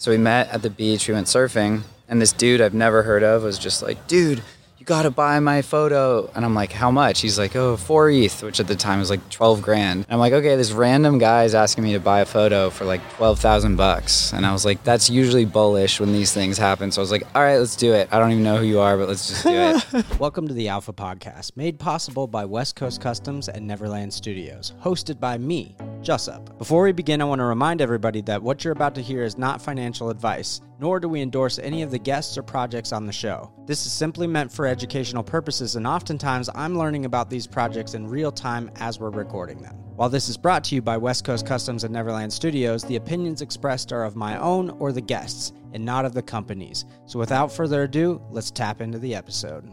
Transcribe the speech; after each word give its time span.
So 0.00 0.10
we 0.10 0.16
met 0.16 0.48
at 0.48 0.62
the 0.62 0.70
beach. 0.70 1.06
We 1.08 1.12
went 1.12 1.26
surfing, 1.26 1.82
and 2.08 2.22
this 2.22 2.32
dude 2.32 2.62
I've 2.62 2.72
never 2.72 3.02
heard 3.02 3.22
of 3.22 3.42
was 3.42 3.58
just 3.58 3.82
like, 3.82 4.06
"Dude, 4.06 4.40
you 4.80 4.86
gotta 4.86 5.10
buy 5.10 5.38
my 5.40 5.60
photo." 5.60 6.30
And 6.34 6.42
I'm 6.42 6.54
like, 6.54 6.72
"How 6.72 6.90
much?" 6.90 7.20
He's 7.20 7.38
like, 7.38 7.54
"Oh, 7.54 7.76
four 7.76 8.08
ETH," 8.08 8.42
which 8.42 8.58
at 8.58 8.66
the 8.66 8.74
time 8.74 8.98
was 8.98 9.10
like 9.10 9.28
12 9.28 9.60
grand. 9.60 10.06
And 10.08 10.14
I'm 10.14 10.18
like, 10.18 10.32
"Okay, 10.32 10.56
this 10.56 10.72
random 10.72 11.18
guy 11.18 11.44
is 11.44 11.54
asking 11.54 11.84
me 11.84 11.92
to 11.92 12.00
buy 12.00 12.20
a 12.20 12.24
photo 12.24 12.70
for 12.70 12.86
like 12.86 13.02
12,000 13.16 13.76
bucks." 13.76 14.32
And 14.32 14.46
I 14.46 14.52
was 14.52 14.64
like, 14.64 14.82
"That's 14.82 15.10
usually 15.10 15.44
bullish 15.44 16.00
when 16.00 16.12
these 16.12 16.32
things 16.32 16.56
happen." 16.56 16.90
So 16.90 17.02
I 17.02 17.04
was 17.04 17.10
like, 17.10 17.26
"All 17.34 17.42
right, 17.42 17.58
let's 17.58 17.76
do 17.76 17.92
it. 17.92 18.08
I 18.10 18.18
don't 18.18 18.32
even 18.32 18.42
know 18.42 18.56
who 18.56 18.64
you 18.64 18.80
are, 18.80 18.96
but 18.96 19.06
let's 19.06 19.28
just 19.28 19.44
do 19.44 19.50
it." 19.52 20.04
Welcome 20.18 20.48
to 20.48 20.54
the 20.54 20.68
Alpha 20.68 20.94
Podcast, 20.94 21.56
made 21.56 21.78
possible 21.78 22.26
by 22.26 22.46
West 22.46 22.74
Coast 22.74 23.02
Customs 23.02 23.48
and 23.48 23.70
NVRLand 23.70 24.12
Studios, 24.12 24.72
hosted 24.82 25.20
by 25.20 25.36
me, 25.36 25.76
Jussup. 26.00 26.56
Before 26.56 26.84
we 26.84 26.92
begin, 26.92 27.20
I 27.20 27.24
want 27.24 27.40
to 27.40 27.44
remind 27.44 27.82
everybody 27.82 28.22
that 28.22 28.42
what 28.42 28.64
you're 28.64 28.72
about 28.72 28.94
to 28.94 29.02
hear 29.02 29.22
is 29.24 29.36
not 29.36 29.60
financial 29.60 30.08
advice, 30.08 30.62
nor 30.80 30.98
do 30.98 31.10
we 31.10 31.20
endorse 31.20 31.58
any 31.58 31.82
of 31.82 31.90
the 31.90 31.98
guests 31.98 32.38
or 32.38 32.42
projects 32.42 32.90
on 32.90 33.04
the 33.04 33.12
show. 33.12 33.52
This 33.66 33.84
is 33.84 33.92
simply 33.92 34.26
meant 34.26 34.50
for 34.50 34.66
educational 34.66 35.22
purposes, 35.22 35.76
and 35.76 35.86
oftentimes 35.86 36.48
I'm 36.54 36.78
learning 36.78 37.04
about 37.04 37.28
these 37.28 37.46
projects 37.46 37.92
in 37.92 38.08
real 38.08 38.32
time 38.32 38.70
as 38.76 38.98
we're 38.98 39.10
recording 39.10 39.60
them. 39.60 39.74
While 39.96 40.08
this 40.08 40.30
is 40.30 40.38
brought 40.38 40.64
to 40.64 40.74
you 40.74 40.80
by 40.80 40.96
West 40.96 41.22
Coast 41.22 41.46
Customs 41.46 41.84
and 41.84 41.94
NVRLand 41.94 42.32
Studios, 42.32 42.82
the 42.84 42.96
opinions 42.96 43.42
expressed 43.42 43.92
are 43.92 44.04
of 44.04 44.16
my 44.16 44.38
own 44.38 44.70
or 44.70 44.90
the 44.90 45.02
guests, 45.02 45.52
and 45.74 45.84
not 45.84 46.06
of 46.06 46.14
the 46.14 46.22
companies. 46.22 46.86
So 47.04 47.18
without 47.18 47.52
further 47.52 47.82
ado, 47.82 48.22
let's 48.30 48.50
tap 48.50 48.80
into 48.80 48.98
the 48.98 49.14
episode. 49.14 49.68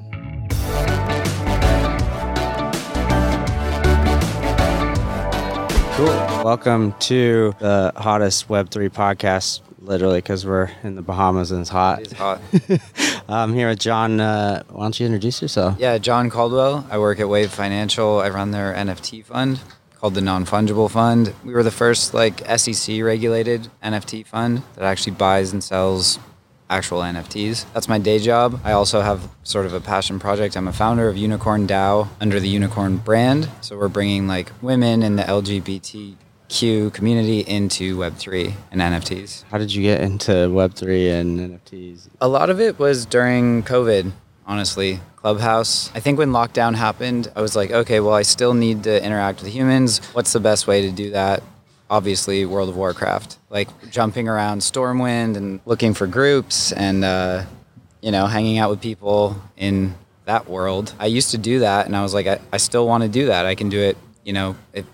Cool. 5.95 6.07
Welcome 6.43 6.93
to 6.99 7.55
the 7.57 7.91
hottest 7.95 8.49
Web3 8.49 8.89
podcast, 8.89 9.61
literally, 9.87 10.19
because 10.19 10.45
we're 10.45 10.69
in 10.83 10.95
the 10.95 11.01
Bahamas 11.01 11.51
and 11.51 11.61
it's 11.61 11.69
hot. 11.69 12.01
It's 12.01 12.13
hot. 12.13 12.41
I'm 13.29 13.53
here 13.53 13.69
with 13.69 13.79
John. 13.79 14.19
Uh, 14.19 14.63
why 14.69 14.83
don't 14.83 14.99
you 14.99 15.05
introduce 15.05 15.41
yourself? 15.41 15.77
Yeah, 15.79 15.97
John 15.97 16.29
Caldwell. 16.29 16.85
I 16.89 16.97
work 16.97 17.19
at 17.19 17.29
Wave 17.29 17.51
Financial. 17.51 18.19
I 18.19 18.29
run 18.29 18.51
their 18.51 18.73
NFT 18.73 19.25
fund 19.25 19.59
called 19.99 20.13
the 20.13 20.21
Non 20.21 20.45
Fungible 20.45 20.89
Fund. 20.89 21.33
We 21.43 21.53
were 21.53 21.63
the 21.63 21.71
first 21.71 22.13
like 22.13 22.39
SEC 22.57 23.01
regulated 23.01 23.69
NFT 23.83 24.27
fund 24.27 24.61
that 24.75 24.83
actually 24.83 25.13
buys 25.13 25.51
and 25.51 25.63
sells 25.63 26.19
actual 26.69 26.99
NFTs. 26.99 27.65
That's 27.73 27.87
my 27.87 27.97
day 27.97 28.19
job. 28.19 28.59
I 28.63 28.73
also 28.73 29.01
have 29.01 29.29
sort 29.43 29.65
of 29.65 29.73
a 29.73 29.79
passion 29.79 30.19
project. 30.19 30.55
I'm 30.55 30.67
a 30.67 30.73
founder 30.73 31.07
of 31.07 31.17
Unicorn 31.17 31.65
DAO 31.65 32.09
under 32.19 32.39
the 32.39 32.49
Unicorn 32.49 32.97
brand. 32.97 33.49
So 33.61 33.77
we're 33.77 33.87
bringing 33.87 34.27
like 34.27 34.51
women 34.61 35.01
and 35.03 35.17
the 35.17 35.23
LGBTQ 36.49 36.93
community 36.93 37.41
into 37.41 37.97
Web3 37.97 38.53
and 38.71 38.81
NFTs. 38.81 39.43
How 39.49 39.57
did 39.57 39.73
you 39.73 39.81
get 39.81 40.01
into 40.01 40.31
Web3 40.31 41.19
and 41.19 41.39
NFTs? 41.39 42.09
A 42.21 42.27
lot 42.27 42.49
of 42.49 42.59
it 42.59 42.79
was 42.79 43.05
during 43.05 43.63
COVID, 43.63 44.11
honestly. 44.45 44.99
Clubhouse. 45.15 45.91
I 45.93 45.99
think 45.99 46.17
when 46.19 46.31
lockdown 46.31 46.75
happened, 46.75 47.31
I 47.35 47.41
was 47.41 47.55
like, 47.55 47.71
okay, 47.71 47.99
well, 47.99 48.13
I 48.13 48.21
still 48.21 48.53
need 48.53 48.83
to 48.83 49.03
interact 49.03 49.41
with 49.41 49.51
humans. 49.51 49.99
What's 50.13 50.31
the 50.31 50.39
best 50.39 50.67
way 50.67 50.81
to 50.83 50.91
do 50.91 51.11
that? 51.11 51.43
Obviously, 51.89 52.45
World 52.45 52.69
of 52.69 52.77
Warcraft. 52.77 53.37
Like 53.49 53.67
jumping 53.91 54.27
around 54.27 54.59
Stormwind 54.59 55.35
and 55.35 55.59
looking 55.65 55.93
for 55.93 56.07
groups 56.07 56.71
and, 56.71 57.03
uh, 57.03 57.43
you 58.01 58.11
know, 58.11 58.27
hanging 58.27 58.57
out 58.57 58.69
with 58.69 58.79
people 58.79 59.41
in 59.57 59.95
that 60.25 60.49
world. 60.49 60.93
I 60.99 61.07
used 61.07 61.31
to 61.31 61.37
do 61.37 61.59
that, 61.59 61.85
and 61.85 61.95
I 61.95 62.03
was 62.03 62.13
like, 62.13 62.27
I, 62.27 62.39
I 62.51 62.57
still 62.57 62.85
want 62.85 63.03
to 63.03 63.09
do 63.09 63.27
that. 63.27 63.45
I 63.45 63.55
can 63.55 63.69
do 63.69 63.79
it, 63.79 63.97
you 64.23 64.33
know, 64.33 64.55
it 64.73 64.85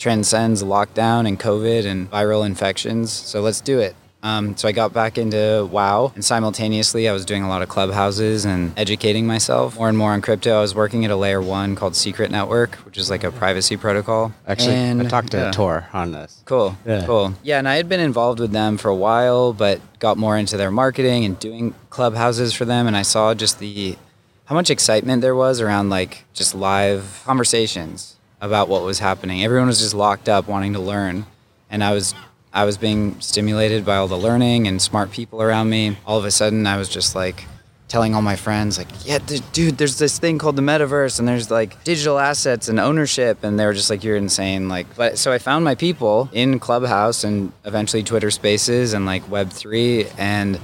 transcends 0.00 0.64
lockdown 0.64 1.28
and 1.28 1.38
COVID 1.38 1.84
and 1.84 2.10
viral 2.10 2.44
infections. 2.44 3.12
So 3.12 3.42
let's 3.42 3.60
do 3.60 3.78
it. 3.78 3.94
Um, 4.22 4.54
so 4.56 4.68
I 4.68 4.72
got 4.72 4.92
back 4.92 5.16
into 5.16 5.66
WoW, 5.70 6.12
and 6.14 6.22
simultaneously, 6.22 7.08
I 7.08 7.12
was 7.12 7.24
doing 7.24 7.42
a 7.42 7.48
lot 7.48 7.62
of 7.62 7.70
clubhouses 7.70 8.44
and 8.44 8.78
educating 8.78 9.26
myself 9.26 9.76
more 9.76 9.88
and 9.88 9.96
more 9.96 10.12
on 10.12 10.20
crypto. 10.20 10.58
I 10.58 10.60
was 10.60 10.74
working 10.74 11.06
at 11.06 11.10
a 11.10 11.16
layer 11.16 11.40
one 11.40 11.74
called 11.74 11.96
Secret 11.96 12.30
Network, 12.30 12.74
which 12.84 12.98
is 12.98 13.08
like 13.08 13.24
a 13.24 13.30
privacy 13.30 13.78
protocol. 13.78 14.32
Actually, 14.46 14.74
And- 14.74 15.00
I 15.02 15.08
talked 15.08 15.30
to 15.30 15.38
yeah. 15.38 15.50
Tor 15.52 15.88
on 15.94 16.12
this. 16.12 16.42
Cool. 16.44 16.76
Yeah. 16.84 17.06
Cool. 17.06 17.34
Yeah, 17.42 17.58
and 17.58 17.66
I 17.68 17.76
had 17.76 17.88
been 17.88 18.00
involved 18.00 18.40
with 18.40 18.52
them 18.52 18.76
for 18.76 18.88
a 18.88 18.96
while, 18.96 19.54
but 19.54 19.80
got 20.00 20.18
more 20.18 20.36
into 20.36 20.58
their 20.58 20.70
marketing 20.70 21.24
and 21.24 21.38
doing 21.38 21.74
clubhouses 21.88 22.52
for 22.52 22.66
them, 22.66 22.86
and 22.86 22.96
I 22.98 23.02
saw 23.02 23.32
just 23.32 23.58
the 23.58 23.96
how 24.44 24.54
much 24.54 24.68
excitement 24.68 25.22
there 25.22 25.34
was 25.36 25.60
around 25.62 25.88
like 25.90 26.24
just 26.34 26.54
live 26.54 27.22
conversations 27.24 28.16
about 28.40 28.68
what 28.68 28.82
was 28.82 28.98
happening. 28.98 29.44
Everyone 29.44 29.68
was 29.68 29.80
just 29.80 29.94
locked 29.94 30.28
up 30.28 30.48
wanting 30.48 30.72
to 30.74 30.80
learn, 30.80 31.26
and 31.70 31.84
I 31.84 31.92
was 31.92 32.14
I 32.52 32.64
was 32.64 32.76
being 32.76 33.20
stimulated 33.20 33.84
by 33.84 33.96
all 33.96 34.08
the 34.08 34.18
learning 34.18 34.66
and 34.66 34.80
smart 34.80 35.10
people 35.10 35.42
around 35.42 35.70
me. 35.70 35.96
All 36.06 36.18
of 36.18 36.24
a 36.24 36.30
sudden, 36.30 36.66
I 36.66 36.76
was 36.76 36.88
just 36.88 37.14
like 37.14 37.44
telling 37.90 38.14
all 38.14 38.22
my 38.22 38.36
friends 38.36 38.78
like 38.78 38.86
yeah 39.04 39.18
dude 39.52 39.76
there's 39.76 39.98
this 39.98 40.16
thing 40.16 40.38
called 40.38 40.54
the 40.54 40.62
metaverse 40.62 41.18
and 41.18 41.26
there's 41.26 41.50
like 41.50 41.82
digital 41.82 42.20
assets 42.20 42.68
and 42.68 42.78
ownership 42.78 43.42
and 43.42 43.58
they 43.58 43.66
were 43.66 43.74
just 43.74 43.90
like 43.90 44.04
you're 44.04 44.16
insane 44.16 44.68
like 44.68 44.86
but 44.94 45.18
so 45.18 45.32
i 45.32 45.38
found 45.38 45.64
my 45.64 45.74
people 45.74 46.30
in 46.32 46.60
clubhouse 46.60 47.24
and 47.24 47.52
eventually 47.64 48.04
twitter 48.04 48.30
spaces 48.30 48.92
and 48.92 49.06
like 49.06 49.24
web3 49.24 50.08
and 50.18 50.60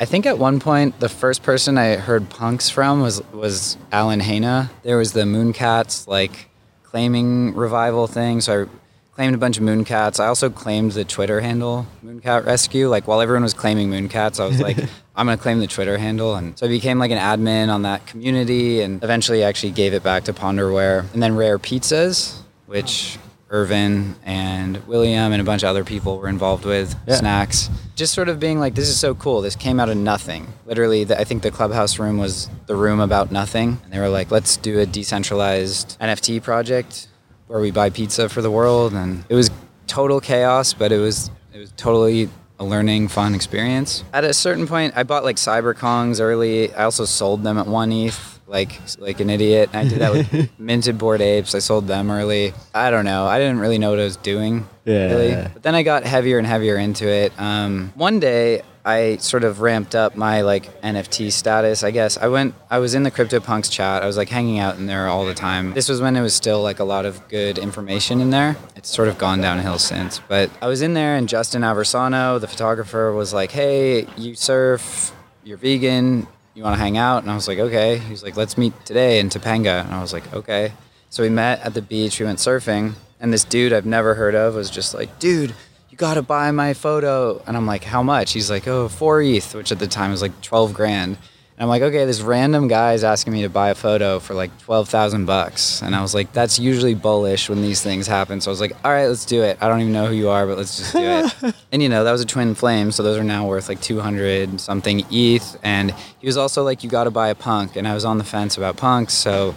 i 0.00 0.06
think 0.06 0.24
at 0.24 0.38
one 0.38 0.58
point 0.58 0.98
the 0.98 1.10
first 1.10 1.42
person 1.42 1.76
i 1.76 1.96
heard 1.96 2.30
punks 2.30 2.70
from 2.70 3.02
was 3.02 3.22
was 3.32 3.76
alan 3.92 4.20
Haina. 4.20 4.70
there 4.82 4.96
was 4.96 5.12
the 5.12 5.24
mooncats 5.24 6.08
like 6.08 6.48
claiming 6.92 7.54
revival 7.54 8.06
thing 8.06 8.38
so 8.38 8.64
i 8.64 8.66
claimed 9.14 9.34
a 9.34 9.38
bunch 9.38 9.58
of 9.58 9.62
mooncats. 9.62 10.18
I 10.18 10.26
also 10.26 10.48
claimed 10.48 10.92
the 10.92 11.04
Twitter 11.04 11.40
handle 11.40 11.86
Mooncat 12.04 12.46
Rescue. 12.46 12.88
Like 12.88 13.06
while 13.06 13.20
everyone 13.20 13.42
was 13.42 13.54
claiming 13.54 13.90
mooncats, 13.90 14.40
I 14.40 14.46
was 14.46 14.60
like, 14.60 14.78
I'm 15.16 15.26
gonna 15.26 15.36
claim 15.36 15.60
the 15.60 15.66
Twitter 15.66 15.98
handle, 15.98 16.34
and 16.34 16.58
so 16.58 16.66
I 16.66 16.68
became 16.70 16.98
like 16.98 17.10
an 17.10 17.18
admin 17.18 17.68
on 17.68 17.82
that 17.82 18.06
community, 18.06 18.80
and 18.80 19.04
eventually 19.04 19.42
actually 19.42 19.72
gave 19.72 19.92
it 19.92 20.02
back 20.02 20.24
to 20.24 20.32
Ponderware, 20.32 21.12
and 21.12 21.22
then 21.22 21.36
Rare 21.36 21.58
Pizzas, 21.58 22.40
which 22.66 23.18
Irvin 23.52 24.16
and 24.24 24.78
William 24.88 25.30
and 25.30 25.40
a 25.40 25.44
bunch 25.44 25.62
of 25.62 25.68
other 25.68 25.84
people 25.84 26.18
were 26.18 26.28
involved 26.28 26.64
with 26.64 26.96
Yeah. 27.06 27.16
snacks. 27.16 27.68
Just 27.94 28.14
sort 28.14 28.30
of 28.30 28.40
being 28.40 28.58
like, 28.58 28.74
this 28.74 28.88
is 28.88 28.98
so 28.98 29.14
cool. 29.14 29.42
This 29.42 29.54
came 29.54 29.78
out 29.78 29.90
of 29.90 29.96
nothing. 29.98 30.46
Literally, 30.66 31.04
the, 31.04 31.20
I 31.20 31.24
think 31.24 31.42
the 31.42 31.50
clubhouse 31.50 31.98
room 31.98 32.16
was 32.16 32.48
the 32.66 32.74
room 32.74 32.98
about 32.98 33.30
nothing. 33.30 33.78
And 33.84 33.92
they 33.92 33.98
were 33.98 34.08
like, 34.08 34.30
let's 34.30 34.56
do 34.56 34.80
a 34.80 34.86
decentralized 34.86 35.98
NFT 36.00 36.42
project 36.42 37.08
where 37.46 37.60
we 37.60 37.70
buy 37.70 37.90
pizza 37.90 38.30
for 38.30 38.40
the 38.40 38.50
world. 38.50 38.94
And 38.94 39.24
it 39.28 39.34
was 39.34 39.50
total 39.86 40.20
chaos, 40.20 40.72
but 40.72 40.90
it 40.90 40.98
was 40.98 41.30
it 41.52 41.58
was 41.58 41.72
totally 41.76 42.30
a 42.58 42.64
learning, 42.64 43.08
fun 43.08 43.34
experience. 43.34 44.02
At 44.14 44.24
a 44.24 44.32
certain 44.32 44.66
point, 44.66 44.94
I 44.96 45.02
bought 45.02 45.24
like 45.24 45.36
CyberKongs 45.36 46.18
early. 46.20 46.72
I 46.72 46.84
also 46.84 47.04
sold 47.04 47.42
them 47.44 47.58
at 47.58 47.66
one 47.66 47.92
ETH, 47.92 48.31
like 48.46 48.80
like 48.98 49.20
an 49.20 49.30
idiot. 49.30 49.70
I 49.72 49.84
did 49.84 50.00
that 50.00 50.12
with 50.12 50.50
minted 50.58 50.98
Bored 50.98 51.20
Apes. 51.20 51.54
I 51.54 51.58
sold 51.58 51.86
them 51.86 52.10
early. 52.10 52.52
I 52.74 52.90
don't 52.90 53.04
know. 53.04 53.26
I 53.26 53.38
didn't 53.38 53.58
really 53.60 53.78
know 53.78 53.90
what 53.90 54.00
I 54.00 54.04
was 54.04 54.16
doing. 54.16 54.66
Yeah. 54.84 55.06
Really. 55.06 55.48
But 55.52 55.62
then 55.62 55.74
I 55.74 55.82
got 55.82 56.04
heavier 56.04 56.38
and 56.38 56.46
heavier 56.46 56.76
into 56.76 57.08
it. 57.08 57.32
Um, 57.38 57.92
one 57.94 58.20
day 58.20 58.62
I 58.84 59.18
sort 59.18 59.44
of 59.44 59.60
ramped 59.60 59.94
up 59.94 60.16
my 60.16 60.40
like 60.40 60.80
NFT 60.82 61.30
status. 61.30 61.84
I 61.84 61.92
guess 61.92 62.18
I 62.18 62.26
went. 62.26 62.54
I 62.68 62.78
was 62.78 62.94
in 62.94 63.04
the 63.04 63.10
CryptoPunks 63.12 63.70
chat. 63.70 64.02
I 64.02 64.06
was 64.06 64.16
like 64.16 64.28
hanging 64.28 64.58
out 64.58 64.76
in 64.76 64.86
there 64.86 65.06
all 65.06 65.24
the 65.24 65.34
time. 65.34 65.72
This 65.72 65.88
was 65.88 66.00
when 66.00 66.16
it 66.16 66.20
was 66.20 66.34
still 66.34 66.62
like 66.62 66.80
a 66.80 66.84
lot 66.84 67.06
of 67.06 67.26
good 67.28 67.58
information 67.58 68.20
in 68.20 68.30
there. 68.30 68.56
It's 68.74 68.88
sort 68.90 69.08
of 69.08 69.18
gone 69.18 69.40
downhill 69.40 69.78
since. 69.78 70.20
But 70.26 70.50
I 70.60 70.66
was 70.66 70.82
in 70.82 70.94
there, 70.94 71.14
and 71.14 71.28
Justin 71.28 71.62
Aversano, 71.62 72.40
the 72.40 72.48
photographer, 72.48 73.12
was 73.12 73.32
like, 73.32 73.52
"Hey, 73.52 74.08
you 74.16 74.34
surf. 74.34 75.12
You're 75.44 75.58
vegan. 75.58 76.26
You 76.54 76.62
want 76.62 76.76
to 76.76 76.80
hang 76.80 76.96
out?" 76.96 77.22
And 77.22 77.30
I 77.30 77.34
was 77.34 77.48
like, 77.48 77.58
"Okay." 77.58 77.98
He 77.98 78.10
was 78.10 78.22
like, 78.22 78.36
"Let's 78.36 78.58
meet 78.58 78.72
today 78.84 79.20
in 79.20 79.28
Topanga." 79.28 79.84
And 79.84 79.94
I 79.94 80.00
was 80.00 80.12
like, 80.12 80.32
"Okay." 80.32 80.72
So 81.10 81.22
we 81.22 81.28
met 81.28 81.60
at 81.60 81.74
the 81.74 81.82
beach. 81.82 82.18
We 82.18 82.26
went 82.26 82.38
surfing, 82.38 82.94
and 83.20 83.32
this 83.32 83.44
dude 83.44 83.72
I've 83.72 83.86
never 83.86 84.14
heard 84.14 84.34
of 84.34 84.54
was 84.54 84.70
just 84.70 84.94
like, 84.94 85.18
"Dude." 85.18 85.54
you 85.92 85.98
gotta 85.98 86.22
buy 86.22 86.50
my 86.50 86.72
photo. 86.72 87.42
And 87.46 87.54
I'm 87.54 87.66
like, 87.66 87.84
how 87.84 88.02
much? 88.02 88.32
He's 88.32 88.50
like, 88.50 88.66
oh, 88.66 88.88
four 88.88 89.20
ETH, 89.20 89.54
which 89.54 89.70
at 89.70 89.78
the 89.78 89.86
time 89.86 90.10
was 90.10 90.22
like 90.22 90.40
12 90.40 90.72
grand. 90.72 91.18
I'm 91.62 91.68
like, 91.68 91.82
okay, 91.82 92.04
this 92.06 92.20
random 92.20 92.66
guy 92.66 92.94
is 92.94 93.04
asking 93.04 93.34
me 93.34 93.42
to 93.42 93.48
buy 93.48 93.70
a 93.70 93.76
photo 93.76 94.18
for 94.18 94.34
like 94.34 94.58
12,000 94.62 95.26
bucks. 95.26 95.80
And 95.80 95.94
I 95.94 96.02
was 96.02 96.12
like, 96.12 96.32
that's 96.32 96.58
usually 96.58 96.96
bullish 96.96 97.48
when 97.48 97.62
these 97.62 97.80
things 97.80 98.08
happen. 98.08 98.40
So 98.40 98.50
I 98.50 98.52
was 98.52 98.60
like, 98.60 98.72
all 98.84 98.90
right, 98.90 99.06
let's 99.06 99.24
do 99.24 99.44
it. 99.44 99.58
I 99.60 99.68
don't 99.68 99.80
even 99.80 99.92
know 99.92 100.06
who 100.06 100.14
you 100.14 100.28
are, 100.28 100.44
but 100.44 100.58
let's 100.58 100.76
just 100.76 100.92
do 100.92 100.98
it. 101.00 101.54
and 101.72 101.80
you 101.80 101.88
know, 101.88 102.02
that 102.02 102.10
was 102.10 102.20
a 102.20 102.26
twin 102.26 102.56
flame. 102.56 102.90
So 102.90 103.04
those 103.04 103.16
are 103.16 103.22
now 103.22 103.46
worth 103.46 103.68
like 103.68 103.80
200 103.80 104.60
something 104.60 105.06
ETH. 105.08 105.56
And 105.62 105.92
he 106.18 106.26
was 106.26 106.36
also 106.36 106.64
like, 106.64 106.82
you 106.82 106.90
gotta 106.90 107.12
buy 107.12 107.28
a 107.28 107.34
punk. 107.36 107.76
And 107.76 107.86
I 107.86 107.94
was 107.94 108.04
on 108.04 108.18
the 108.18 108.24
fence 108.24 108.56
about 108.56 108.76
punks. 108.76 109.14
So 109.14 109.54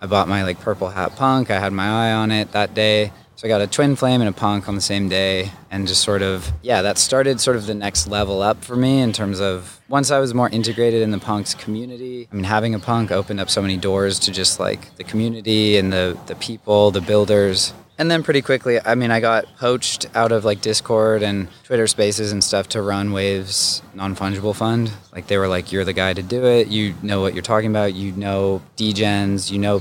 I 0.00 0.06
bought 0.06 0.26
my 0.26 0.42
like 0.42 0.58
purple 0.58 0.88
hat 0.88 1.14
punk. 1.14 1.52
I 1.52 1.60
had 1.60 1.72
my 1.72 1.86
eye 1.86 2.12
on 2.14 2.32
it 2.32 2.50
that 2.50 2.74
day. 2.74 3.12
So 3.38 3.46
I 3.46 3.48
got 3.48 3.60
a 3.60 3.68
twin 3.68 3.94
flame 3.94 4.20
and 4.20 4.28
a 4.28 4.32
punk 4.32 4.68
on 4.68 4.74
the 4.74 4.80
same 4.80 5.08
day, 5.08 5.52
and 5.70 5.86
just 5.86 6.02
sort 6.02 6.22
of 6.22 6.50
yeah, 6.60 6.82
that 6.82 6.98
started 6.98 7.40
sort 7.40 7.56
of 7.56 7.68
the 7.68 7.74
next 7.74 8.08
level 8.08 8.42
up 8.42 8.64
for 8.64 8.74
me 8.74 9.00
in 9.00 9.12
terms 9.12 9.40
of 9.40 9.78
once 9.88 10.10
I 10.10 10.18
was 10.18 10.34
more 10.34 10.48
integrated 10.48 11.02
in 11.02 11.12
the 11.12 11.20
punks 11.20 11.54
community. 11.54 12.26
I 12.32 12.34
mean, 12.34 12.42
having 12.42 12.74
a 12.74 12.80
punk 12.80 13.12
opened 13.12 13.38
up 13.38 13.48
so 13.48 13.62
many 13.62 13.76
doors 13.76 14.18
to 14.18 14.32
just 14.32 14.58
like 14.58 14.96
the 14.96 15.04
community 15.04 15.76
and 15.76 15.92
the 15.92 16.18
the 16.26 16.34
people, 16.34 16.90
the 16.90 17.00
builders. 17.00 17.72
And 17.96 18.10
then 18.10 18.24
pretty 18.24 18.42
quickly, 18.42 18.80
I 18.84 18.96
mean, 18.96 19.12
I 19.12 19.20
got 19.20 19.44
poached 19.56 20.06
out 20.16 20.32
of 20.32 20.44
like 20.44 20.60
Discord 20.60 21.22
and 21.22 21.46
Twitter 21.62 21.86
Spaces 21.86 22.32
and 22.32 22.42
stuff 22.42 22.68
to 22.70 22.82
run 22.82 23.12
Wave's 23.12 23.82
non 23.94 24.16
fungible 24.16 24.54
fund. 24.54 24.90
Like 25.12 25.28
they 25.28 25.38
were 25.38 25.46
like, 25.46 25.70
"You're 25.70 25.84
the 25.84 25.92
guy 25.92 26.12
to 26.12 26.24
do 26.24 26.44
it. 26.44 26.66
You 26.66 26.92
know 27.02 27.20
what 27.20 27.34
you're 27.34 27.42
talking 27.44 27.70
about. 27.70 27.94
You 27.94 28.10
know 28.10 28.62
degens. 28.76 29.52
You 29.52 29.60
know 29.60 29.80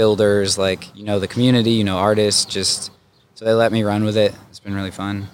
builders. 0.00 0.56
Like 0.56 0.96
you 0.96 1.04
know 1.04 1.18
the 1.18 1.28
community. 1.28 1.72
You 1.72 1.84
know 1.84 1.98
artists. 1.98 2.46
Just 2.46 2.90
so 3.34 3.44
they 3.44 3.52
let 3.52 3.70
me 3.70 3.82
run 3.82 4.02
with 4.02 4.16
it. 4.16 4.34
It's 4.48 4.58
been 4.58 4.74
really 4.74 4.90
fun. 4.90 5.28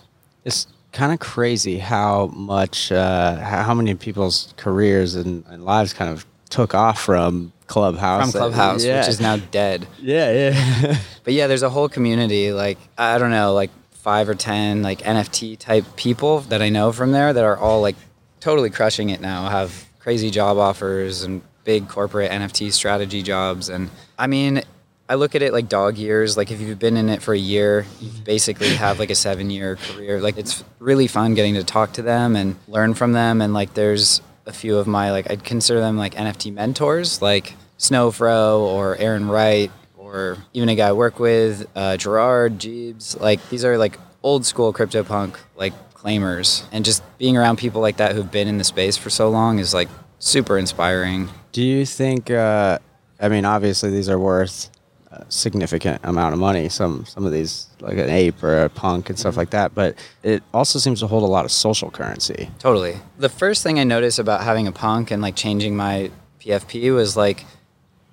It's 0.44 0.66
kind 0.92 1.12
of 1.12 1.20
crazy 1.20 1.78
how 1.78 2.26
much, 2.26 2.90
uh, 2.90 3.36
how 3.36 3.62
how 3.62 3.74
many 3.74 3.94
people's 3.94 4.52
careers 4.56 5.14
and, 5.14 5.44
and 5.46 5.64
lives 5.64 5.92
kind 5.92 6.10
of 6.10 6.26
took 6.50 6.74
off 6.74 7.00
from 7.00 7.52
Clubhouse. 7.68 8.32
From 8.32 8.40
Clubhouse, 8.40 8.84
yeah. 8.84 8.98
which 8.98 9.08
is 9.08 9.20
now 9.20 9.36
dead. 9.36 9.86
Yeah, 10.00 10.32
yeah. 10.32 10.98
But 11.24 11.34
yeah, 11.34 11.48
there's 11.48 11.64
a 11.64 11.70
whole 11.70 11.88
community, 11.88 12.52
like 12.52 12.78
I 12.98 13.18
don't 13.18 13.32
know, 13.32 13.52
like 13.52 13.70
five 13.92 14.28
or 14.28 14.34
ten 14.34 14.82
like 14.82 14.98
NFT 15.02 15.58
type 15.58 15.84
people 15.96 16.40
that 16.50 16.60
I 16.62 16.70
know 16.70 16.92
from 16.92 17.12
there 17.12 17.32
that 17.32 17.44
are 17.44 17.56
all 17.56 17.80
like 17.80 17.96
totally 18.40 18.70
crushing 18.70 19.10
it 19.10 19.20
now, 19.20 19.48
have 19.48 19.86
crazy 20.00 20.30
job 20.30 20.56
offers 20.56 21.22
and 21.22 21.42
big 21.66 21.88
corporate 21.88 22.30
NFT 22.30 22.72
strategy 22.72 23.22
jobs. 23.22 23.68
And 23.68 23.90
I 24.18 24.28
mean, 24.28 24.62
I 25.08 25.16
look 25.16 25.34
at 25.34 25.42
it 25.42 25.52
like 25.52 25.68
dog 25.68 25.98
years. 25.98 26.36
Like 26.36 26.50
if 26.50 26.60
you've 26.60 26.78
been 26.78 26.96
in 26.96 27.10
it 27.10 27.20
for 27.20 27.34
a 27.34 27.38
year, 27.38 27.84
you 28.00 28.10
basically 28.24 28.70
have 28.70 28.98
like 28.98 29.10
a 29.10 29.14
seven 29.14 29.50
year 29.50 29.76
career. 29.76 30.20
Like 30.20 30.38
it's 30.38 30.64
really 30.78 31.08
fun 31.08 31.34
getting 31.34 31.54
to 31.54 31.64
talk 31.64 31.92
to 31.94 32.02
them 32.02 32.34
and 32.34 32.56
learn 32.68 32.94
from 32.94 33.12
them. 33.12 33.42
And 33.42 33.52
like 33.52 33.74
there's 33.74 34.22
a 34.46 34.52
few 34.52 34.78
of 34.78 34.86
my 34.86 35.10
like 35.10 35.30
I'd 35.30 35.44
consider 35.44 35.80
them 35.80 35.98
like 35.98 36.14
NFT 36.14 36.54
mentors, 36.54 37.20
like 37.20 37.54
Snowfro 37.78 38.60
or 38.60 38.96
Aaron 38.96 39.28
Wright 39.28 39.70
or 39.98 40.38
even 40.54 40.68
a 40.68 40.74
guy 40.76 40.88
I 40.88 40.92
work 40.92 41.18
with, 41.18 41.66
uh, 41.74 41.96
Gerard 41.96 42.58
Jeebs. 42.58 43.20
Like 43.20 43.46
these 43.50 43.64
are 43.64 43.76
like 43.76 43.98
old 44.22 44.46
school 44.46 44.72
CryptoPunk 44.72 45.36
like 45.56 45.74
claimers, 45.94 46.64
and 46.70 46.84
just 46.84 47.02
being 47.18 47.36
around 47.36 47.58
people 47.58 47.80
like 47.80 47.96
that 47.96 48.14
who've 48.14 48.30
been 48.30 48.48
in 48.48 48.58
the 48.58 48.64
space 48.64 48.96
for 48.96 49.10
so 49.10 49.28
long 49.28 49.58
is 49.58 49.74
like 49.74 49.88
super 50.18 50.58
inspiring. 50.58 51.28
Do 51.56 51.62
you 51.62 51.86
think? 51.86 52.30
Uh, 52.30 52.78
I 53.18 53.30
mean, 53.30 53.46
obviously 53.46 53.88
these 53.90 54.10
are 54.10 54.18
worth 54.18 54.68
a 55.10 55.24
significant 55.30 56.02
amount 56.04 56.34
of 56.34 56.38
money. 56.38 56.68
Some 56.68 57.06
some 57.06 57.24
of 57.24 57.32
these, 57.32 57.68
like 57.80 57.96
an 57.96 58.10
ape 58.10 58.42
or 58.42 58.64
a 58.64 58.68
punk 58.68 59.08
and 59.08 59.18
stuff 59.18 59.38
like 59.38 59.48
that. 59.50 59.74
But 59.74 59.94
it 60.22 60.42
also 60.52 60.78
seems 60.78 61.00
to 61.00 61.06
hold 61.06 61.22
a 61.22 61.26
lot 61.26 61.46
of 61.46 61.50
social 61.50 61.90
currency. 61.90 62.50
Totally. 62.58 62.98
The 63.16 63.30
first 63.30 63.62
thing 63.62 63.78
I 63.78 63.84
noticed 63.84 64.18
about 64.18 64.42
having 64.42 64.66
a 64.66 64.72
punk 64.72 65.10
and 65.10 65.22
like 65.22 65.34
changing 65.34 65.74
my 65.78 66.10
PFP 66.40 66.94
was 66.94 67.16
like 67.16 67.46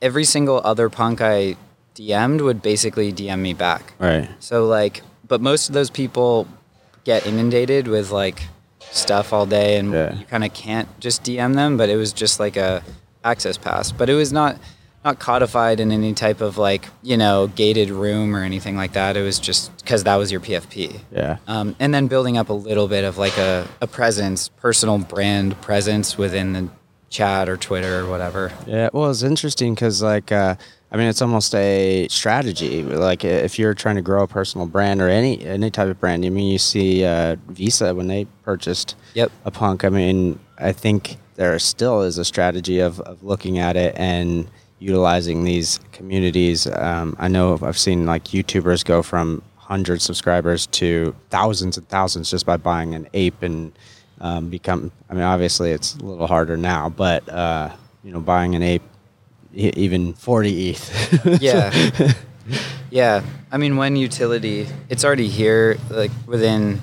every 0.01 0.23
single 0.23 0.61
other 0.63 0.89
punk 0.89 1.19
I 1.19 1.57
DM'd 1.95 2.39
would 2.39 2.61
basically 2.61 3.11
DM 3.11 3.39
me 3.39 3.53
back. 3.53 3.91
Right. 3.99 4.29
So 4.39 4.65
like, 4.67 5.01
but 5.27 5.41
most 5.41 5.67
of 5.67 5.73
those 5.73 5.89
people 5.89 6.47
get 7.03 7.27
inundated 7.27 7.89
with 7.89 8.09
like 8.09 8.41
stuff 8.91 9.33
all 9.33 9.45
day, 9.45 9.75
and 9.79 9.91
Yeah. 9.91 10.15
you 10.17 10.23
kind 10.27 10.45
of 10.45 10.53
can't 10.53 10.87
just 11.01 11.23
DM 11.25 11.55
them. 11.55 11.75
But 11.75 11.89
it 11.89 11.97
was 11.97 12.13
just 12.13 12.39
like 12.39 12.55
a 12.55 12.81
access 13.23 13.57
pass. 13.57 13.91
But 13.91 14.09
it 14.09 14.15
was 14.15 14.31
not 14.33 14.57
not 15.05 15.19
codified 15.19 15.81
in 15.81 15.91
any 15.91 16.13
type 16.13 16.39
of 16.39 16.57
like 16.57 16.87
you 17.01 17.17
know 17.17 17.47
gated 17.47 17.89
room 17.89 18.35
or 18.35 18.43
anything 18.43 18.75
like 18.77 18.93
that. 18.93 19.17
It 19.17 19.21
was 19.21 19.37
just 19.39 19.75
because 19.77 20.03
that 20.05 20.15
was 20.15 20.31
your 20.31 20.39
PFP. 20.41 20.99
Yeah. 21.11 21.37
Um, 21.47 21.75
and 21.79 21.93
then 21.93 22.07
building 22.07 22.37
up 22.37 22.49
a 22.49 22.53
little 22.53 22.87
bit 22.87 23.03
of 23.03 23.17
like 23.17 23.37
a, 23.37 23.67
a 23.81 23.87
presence, 23.87 24.47
personal 24.49 24.97
brand 24.99 25.59
presence 25.61 26.17
within 26.17 26.53
the 26.53 26.69
chat 27.09 27.49
or 27.49 27.57
Twitter 27.57 27.99
or 27.99 28.09
whatever. 28.09 28.51
Yeah, 28.65 28.89
well, 28.91 29.11
it's 29.11 29.21
interesting 29.21 29.75
because, 29.75 30.01
like, 30.01 30.31
uh, 30.31 30.55
I 30.91 30.97
mean, 30.97 31.07
it's 31.07 31.21
almost 31.21 31.53
a 31.53 32.07
strategy. 32.09 32.81
Like, 32.81 33.23
if 33.23 33.59
you're 33.59 33.75
trying 33.75 33.97
to 33.97 34.01
grow 34.01 34.23
a 34.23 34.27
personal 34.27 34.65
brand 34.67 34.99
or 35.01 35.09
any 35.09 35.43
any 35.45 35.69
type 35.69 35.89
of 35.89 35.99
brand, 35.99 36.25
I 36.25 36.29
mean, 36.29 36.49
you 36.51 36.57
see 36.57 37.03
uh, 37.05 37.35
Visa 37.49 37.93
when 37.93 38.07
they 38.07 38.25
purchased 38.43 38.95
Yep. 39.15 39.31
a 39.45 39.51
punk. 39.51 39.83
I 39.85 39.89
mean, 39.89 40.39
I 40.57 40.71
think 40.71 41.17
there 41.43 41.59
still 41.59 42.01
is 42.03 42.17
a 42.17 42.23
strategy 42.23 42.79
of, 42.79 43.01
of 43.01 43.21
looking 43.21 43.59
at 43.59 43.75
it 43.75 43.93
and 43.97 44.47
utilizing 44.79 45.43
these 45.43 45.77
communities. 45.91 46.67
Um, 46.67 47.17
I 47.19 47.27
know 47.27 47.59
I've 47.61 47.77
seen 47.77 48.05
like 48.05 48.23
YouTubers 48.25 48.85
go 48.85 49.03
from 49.03 49.41
hundred 49.57 50.01
subscribers 50.01 50.67
to 50.67 51.13
thousands 51.29 51.77
and 51.77 51.87
thousands 51.89 52.31
just 52.31 52.45
by 52.45 52.55
buying 52.55 52.95
an 52.95 53.09
ape 53.13 53.43
and 53.43 53.73
um, 54.21 54.49
become. 54.49 54.89
I 55.09 55.15
mean, 55.15 55.23
obviously 55.23 55.71
it's 55.71 55.95
a 55.95 56.05
little 56.05 56.27
harder 56.27 56.55
now, 56.55 56.87
but 56.87 57.27
uh, 57.27 57.71
you 58.05 58.13
know, 58.13 58.21
buying 58.21 58.55
an 58.55 58.63
ape, 58.63 58.83
even 59.53 60.13
forty 60.13 60.69
ETH. 60.69 61.41
Yeah. 61.41 62.13
yeah. 62.89 63.23
I 63.51 63.57
mean, 63.57 63.75
when 63.75 63.97
utility, 63.97 64.67
it's 64.87 65.03
already 65.03 65.27
here, 65.27 65.77
like 65.89 66.11
within 66.25 66.79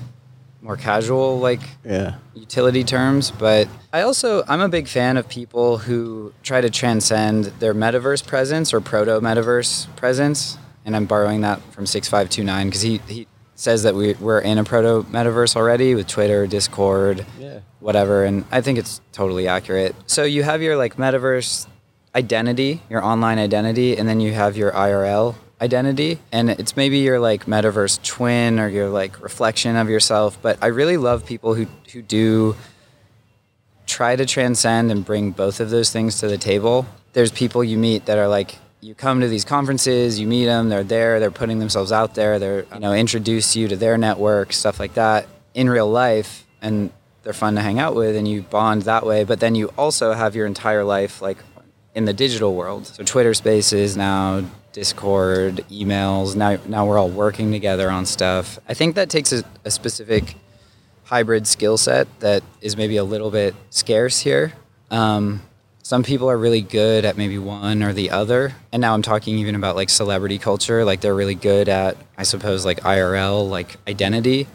more 0.61 0.77
casual, 0.77 1.39
like 1.39 1.59
yeah. 1.83 2.15
utility 2.35 2.83
terms 2.83 3.31
but 3.31 3.67
i 3.93 4.01
also 4.01 4.43
i'm 4.47 4.61
a 4.61 4.69
big 4.69 4.87
fan 4.87 5.17
of 5.17 5.27
people 5.27 5.79
who 5.79 6.31
try 6.43 6.61
to 6.61 6.69
transcend 6.69 7.45
their 7.59 7.73
metaverse 7.73 8.25
presence 8.25 8.73
or 8.73 8.79
proto 8.79 9.19
metaverse 9.19 9.93
presence 9.95 10.57
and 10.85 10.95
i'm 10.95 11.05
borrowing 11.05 11.41
that 11.41 11.59
from 11.73 11.85
6529 11.85 12.67
because 12.67 12.81
he, 12.81 12.97
he 13.07 13.27
says 13.55 13.83
that 13.83 13.95
we, 13.95 14.13
we're 14.15 14.39
in 14.39 14.57
a 14.57 14.63
proto 14.63 15.03
metaverse 15.09 15.55
already 15.55 15.95
with 15.95 16.07
twitter 16.07 16.45
discord 16.47 17.25
Yeah. 17.39 17.59
whatever 17.79 18.23
and 18.23 18.45
i 18.51 18.61
think 18.61 18.77
it's 18.77 19.01
totally 19.13 19.47
accurate 19.47 19.95
so 20.07 20.23
you 20.23 20.43
have 20.43 20.61
your 20.61 20.77
like 20.77 20.95
metaverse 20.97 21.67
identity 22.15 22.81
your 22.89 23.03
online 23.03 23.39
identity 23.39 23.97
and 23.97 24.07
then 24.07 24.19
you 24.19 24.31
have 24.33 24.55
your 24.57 24.71
irl 24.73 25.35
identity 25.61 26.19
and 26.31 26.49
it's 26.49 26.75
maybe 26.75 26.99
your 26.99 27.19
like 27.19 27.45
metaverse 27.45 28.01
twin 28.03 28.59
or 28.59 28.67
your 28.67 28.89
like 28.89 29.21
reflection 29.21 29.75
of 29.75 29.89
yourself 29.89 30.37
but 30.41 30.57
i 30.61 30.67
really 30.67 30.97
love 30.97 31.25
people 31.25 31.53
who 31.53 31.67
who 31.93 32.01
do 32.01 32.55
try 33.91 34.15
to 34.15 34.25
transcend 34.25 34.89
and 34.89 35.03
bring 35.03 35.31
both 35.31 35.59
of 35.59 35.69
those 35.69 35.91
things 35.91 36.19
to 36.19 36.27
the 36.27 36.37
table. 36.37 36.85
There's 37.13 37.31
people 37.31 37.61
you 37.61 37.77
meet 37.77 38.05
that 38.05 38.17
are 38.17 38.29
like 38.29 38.57
you 38.79 38.95
come 38.95 39.19
to 39.19 39.27
these 39.27 39.45
conferences 39.45 40.19
you 40.19 40.25
meet 40.25 40.45
them 40.45 40.69
they're 40.69 40.83
there 40.83 41.19
they're 41.19 41.29
putting 41.29 41.59
themselves 41.59 41.91
out 41.91 42.15
there 42.15 42.39
they're 42.39 42.65
you 42.73 42.79
know 42.79 42.95
introduce 42.95 43.55
you 43.55 43.67
to 43.67 43.75
their 43.75 43.95
network 43.95 44.51
stuff 44.51 44.79
like 44.79 44.95
that 44.95 45.27
in 45.53 45.69
real 45.69 45.87
life 45.87 46.47
and 46.63 46.89
they're 47.21 47.31
fun 47.31 47.53
to 47.53 47.61
hang 47.61 47.77
out 47.77 47.93
with 47.93 48.15
and 48.15 48.27
you 48.27 48.41
bond 48.41 48.81
that 48.81 49.05
way 49.05 49.23
but 49.23 49.39
then 49.39 49.53
you 49.53 49.67
also 49.77 50.13
have 50.13 50.35
your 50.35 50.47
entire 50.47 50.83
life 50.83 51.21
like 51.21 51.37
in 51.95 52.05
the 52.05 52.13
digital 52.13 52.55
world 52.55 52.87
so 52.87 53.03
twitter 53.03 53.33
spaces 53.33 53.97
now 53.97 54.43
discord 54.71 55.57
emails 55.69 56.35
now 56.35 56.57
now 56.67 56.85
we're 56.85 56.97
all 56.97 57.09
working 57.09 57.51
together 57.51 57.89
on 57.89 58.05
stuff 58.05 58.57
i 58.69 58.73
think 58.73 58.95
that 58.95 59.09
takes 59.09 59.31
a, 59.33 59.43
a 59.65 59.71
specific 59.71 60.35
hybrid 61.11 61.45
skill 61.45 61.77
set 61.77 62.07
that 62.21 62.41
is 62.61 62.77
maybe 62.77 62.95
a 62.95 63.03
little 63.03 63.29
bit 63.29 63.53
scarce 63.69 64.21
here. 64.21 64.53
Um, 64.89 65.41
some 65.83 66.03
people 66.03 66.31
are 66.31 66.37
really 66.37 66.61
good 66.61 67.03
at 67.03 67.17
maybe 67.17 67.37
one 67.37 67.83
or 67.83 67.91
the 67.91 68.11
other. 68.11 68.53
And 68.71 68.79
now 68.79 68.93
I'm 68.93 69.01
talking 69.01 69.37
even 69.37 69.55
about 69.55 69.75
like 69.75 69.89
celebrity 69.89 70.37
culture. 70.37 70.85
Like 70.85 71.01
they're 71.01 71.13
really 71.13 71.35
good 71.35 71.67
at, 71.67 71.97
I 72.17 72.23
suppose, 72.23 72.63
like 72.63 72.79
IRL, 72.79 73.49
like 73.49 73.75
identity, 73.89 74.47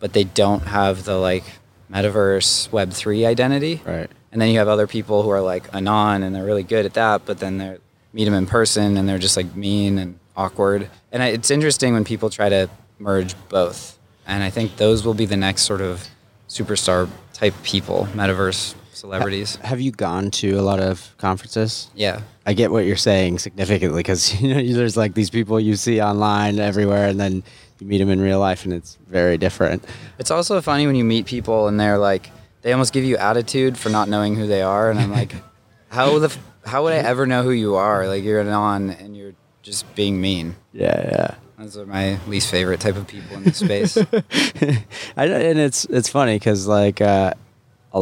but 0.00 0.12
they 0.12 0.24
don't 0.24 0.62
have 0.62 1.04
the 1.04 1.16
like 1.16 1.44
metaverse 1.88 2.68
Web3 2.70 3.24
identity. 3.24 3.80
Right. 3.84 4.10
And 4.32 4.40
then 4.40 4.50
you 4.50 4.58
have 4.58 4.68
other 4.68 4.86
people 4.86 5.22
who 5.22 5.30
are 5.30 5.40
like 5.40 5.72
anon 5.74 6.22
and 6.22 6.34
they're 6.34 6.44
really 6.44 6.62
good 6.62 6.86
at 6.86 6.94
that, 6.94 7.26
but 7.26 7.40
then 7.40 7.58
they 7.58 7.78
meet 8.12 8.24
them 8.24 8.34
in 8.34 8.46
person 8.46 8.96
and 8.96 9.08
they're 9.08 9.18
just 9.18 9.36
like 9.36 9.54
mean 9.56 9.98
and 9.98 10.18
awkward. 10.36 10.88
And 11.12 11.22
I, 11.22 11.28
it's 11.28 11.50
interesting 11.50 11.92
when 11.92 12.04
people 12.04 12.30
try 12.30 12.48
to 12.48 12.70
merge 12.98 13.34
both. 13.48 13.98
And 14.26 14.42
I 14.42 14.50
think 14.50 14.76
those 14.76 15.04
will 15.04 15.14
be 15.14 15.26
the 15.26 15.36
next 15.36 15.62
sort 15.62 15.80
of 15.80 16.06
superstar 16.48 17.08
type 17.32 17.54
people, 17.62 18.06
metaverse 18.12 18.74
celebrities. 18.92 19.56
Have 19.56 19.80
you 19.80 19.90
gone 19.90 20.30
to 20.32 20.52
a 20.52 20.62
lot 20.62 20.78
of 20.78 21.14
conferences? 21.18 21.90
Yeah. 21.94 22.20
I 22.46 22.52
get 22.52 22.70
what 22.70 22.84
you're 22.84 22.96
saying 22.96 23.38
significantly 23.38 24.00
because 24.00 24.40
you 24.40 24.54
know 24.54 24.74
there's 24.74 24.96
like 24.96 25.14
these 25.14 25.30
people 25.30 25.58
you 25.58 25.74
see 25.74 26.00
online 26.00 26.58
everywhere, 26.58 27.08
and 27.08 27.18
then 27.18 27.42
you 27.80 27.86
meet 27.86 27.98
them 27.98 28.10
in 28.10 28.20
real 28.20 28.38
life, 28.38 28.64
and 28.64 28.74
it's 28.74 28.98
very 29.08 29.38
different. 29.38 29.84
It's 30.18 30.30
also 30.30 30.60
funny 30.60 30.86
when 30.86 30.96
you 30.96 31.04
meet 31.04 31.26
people 31.26 31.66
and 31.66 31.80
they're 31.80 31.98
like, 31.98 32.30
they 32.62 32.72
almost 32.72 32.92
give 32.92 33.04
you 33.04 33.16
attitude 33.16 33.78
for 33.78 33.88
not 33.88 34.08
knowing 34.08 34.36
who 34.36 34.46
they 34.46 34.62
are. 34.62 34.90
And 34.90 34.98
I'm 34.98 35.10
like, 35.10 35.34
how 35.88 36.18
the, 36.18 36.26
f- 36.26 36.38
how 36.64 36.82
would 36.84 36.92
I 36.92 36.98
ever 36.98 37.26
know 37.26 37.42
who 37.42 37.50
you 37.50 37.76
are? 37.76 38.06
Like 38.06 38.22
you're 38.24 38.40
anon 38.40 38.90
and 38.90 39.16
you're 39.16 39.34
just 39.62 39.92
being 39.94 40.20
mean. 40.20 40.56
Yeah, 40.72 41.08
yeah. 41.08 41.34
Those 41.58 41.76
are 41.76 41.84
my 41.86 42.18
least 42.26 42.50
favorite 42.50 42.80
type 42.80 42.96
of 42.96 43.06
people 43.06 43.36
in 43.36 43.44
the 43.44 43.52
space. 43.52 43.96
I, 45.16 45.26
and 45.26 45.58
it's 45.58 45.84
it's 45.86 46.08
funny 46.08 46.36
because 46.36 46.66
like 46.66 47.02
uh, 47.02 47.34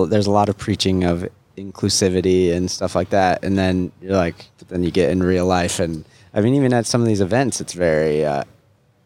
there's 0.07 0.29
a 0.29 0.31
lot 0.31 0.49
of 0.49 0.57
preaching 0.57 1.03
of 1.03 1.29
inclusivity 1.57 2.53
and 2.53 2.71
stuff 2.71 2.95
like 2.95 3.11
that, 3.11 3.45
and 3.45 3.59
then 3.59 3.91
you're 4.01 4.17
like, 4.17 4.47
but 4.59 4.69
then 4.69 4.85
you 4.85 4.93
get 4.93 5.11
in 5.11 5.25
real 5.25 5.45
life, 5.45 5.81
and 5.81 6.05
I 6.33 6.41
mean 6.41 6.55
even 6.55 6.73
at 6.73 6.87
some 6.87 7.01
of 7.01 7.09
these 7.09 7.21
events, 7.21 7.61
it's 7.61 7.73
very 7.73 8.25
uh, 8.25 8.45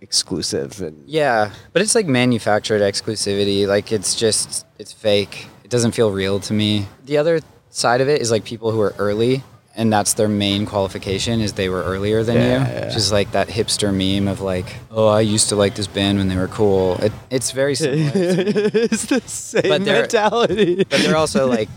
exclusive 0.03 0.81
and 0.83 1.03
Yeah, 1.09 1.53
but 1.73 1.81
it's 1.83 1.95
like 1.95 2.07
manufactured 2.07 2.81
exclusivity. 2.83 3.67
Like 3.67 3.93
it's 3.93 4.15
just 4.15 4.67
it's 4.79 4.93
fake. 4.93 5.47
It 5.65 5.71
doesn't 5.71 5.93
feel 5.93 6.11
real 6.11 6.41
to 6.41 6.53
me. 6.53 6.87
The 7.07 7.17
other 7.19 7.41
side 7.71 8.01
of 8.03 8.09
it 8.09 8.21
is 8.21 8.31
like 8.31 8.45
people 8.45 8.71
who 8.73 8.81
are 8.81 8.95
early 8.99 9.43
and 9.75 9.91
that's 9.91 10.13
their 10.13 10.29
main 10.29 10.67
qualification 10.67 11.41
is 11.41 11.55
they 11.55 11.71
were 11.71 11.83
earlier 11.83 12.23
than 12.23 12.37
Yeah, 12.37 12.43
you, 12.43 12.51
yeah. 12.75 12.87
which 12.89 12.97
is 12.97 13.11
like 13.11 13.33
that 13.33 13.49
hipster 13.49 13.91
meme 13.91 14.29
of 14.31 14.43
like, 14.43 14.67
oh, 14.91 15.07
I 15.09 15.23
used 15.23 15.49
to 15.49 15.57
like 15.57 15.75
this 15.77 15.87
band 15.87 16.19
when 16.19 16.29
they 16.29 16.37
were 16.37 16.49
cool. 16.49 16.97
It, 17.01 17.11
it's 17.31 17.53
very 17.53 17.75
similar. 17.75 18.11
it's 18.15 19.07
the 19.07 19.23
same 19.23 19.63
But 19.71 19.81
mentality. 19.81 20.77
but 20.85 21.01
they're 21.01 21.17
also 21.17 21.47
like 21.47 21.71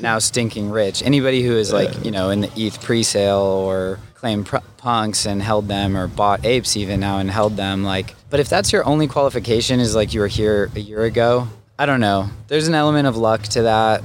now 0.00 0.18
stinking 0.18 0.70
rich. 0.70 1.04
Anybody 1.04 1.44
who 1.44 1.52
is 1.56 1.72
like 1.72 2.04
you 2.04 2.10
know 2.10 2.30
in 2.30 2.40
the 2.40 2.50
ETH 2.56 2.82
pre-sale 2.82 3.38
or 3.38 4.00
claimed 4.16 4.46
pr- 4.46 4.56
punks 4.78 5.26
and 5.26 5.42
held 5.42 5.68
them 5.68 5.96
or 5.96 6.06
bought 6.08 6.44
apes 6.44 6.76
even 6.76 7.00
now 7.00 7.18
and 7.18 7.30
held 7.30 7.56
them 7.56 7.84
like. 7.84 8.14
But 8.30 8.40
if 8.40 8.48
that's 8.48 8.72
your 8.72 8.84
only 8.84 9.06
qualification 9.08 9.78
is 9.80 9.94
like 9.94 10.14
you 10.14 10.20
were 10.20 10.26
here 10.26 10.70
a 10.74 10.80
year 10.80 11.02
ago, 11.04 11.48
I 11.78 11.86
don't 11.86 12.00
know. 12.00 12.28
There's 12.48 12.66
an 12.68 12.74
element 12.74 13.06
of 13.06 13.16
luck 13.16 13.42
to 13.42 13.62
that. 13.62 14.02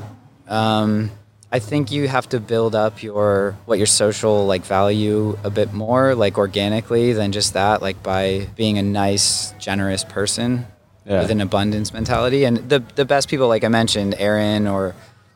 Um, 0.48 1.12
I 1.54 1.60
think 1.60 1.92
you 1.92 2.08
have 2.08 2.30
to 2.30 2.40
build 2.40 2.76
up 2.76 3.04
your 3.04 3.58
what 3.66 3.78
your 3.78 3.88
social 3.88 4.46
like 4.46 4.64
value 4.64 5.38
a 5.44 5.50
bit 5.50 5.74
more 5.74 6.16
like 6.16 6.38
organically 6.38 7.12
than 7.14 7.32
just 7.32 7.54
that 7.54 7.82
like 7.82 8.02
by 8.04 8.48
being 8.56 8.78
a 8.78 8.82
nice 8.84 9.52
generous 9.60 10.04
person 10.06 10.66
Yeah. 11.06 11.22
with 11.22 11.32
an 11.32 11.42
abundance 11.42 11.94
mentality 11.94 12.46
and 12.46 12.58
the 12.70 12.80
the 12.96 13.04
best 13.06 13.28
people 13.28 13.48
like 13.50 13.64
I 13.66 13.68
mentioned 13.70 14.16
Aaron 14.18 14.66
or 14.68 14.96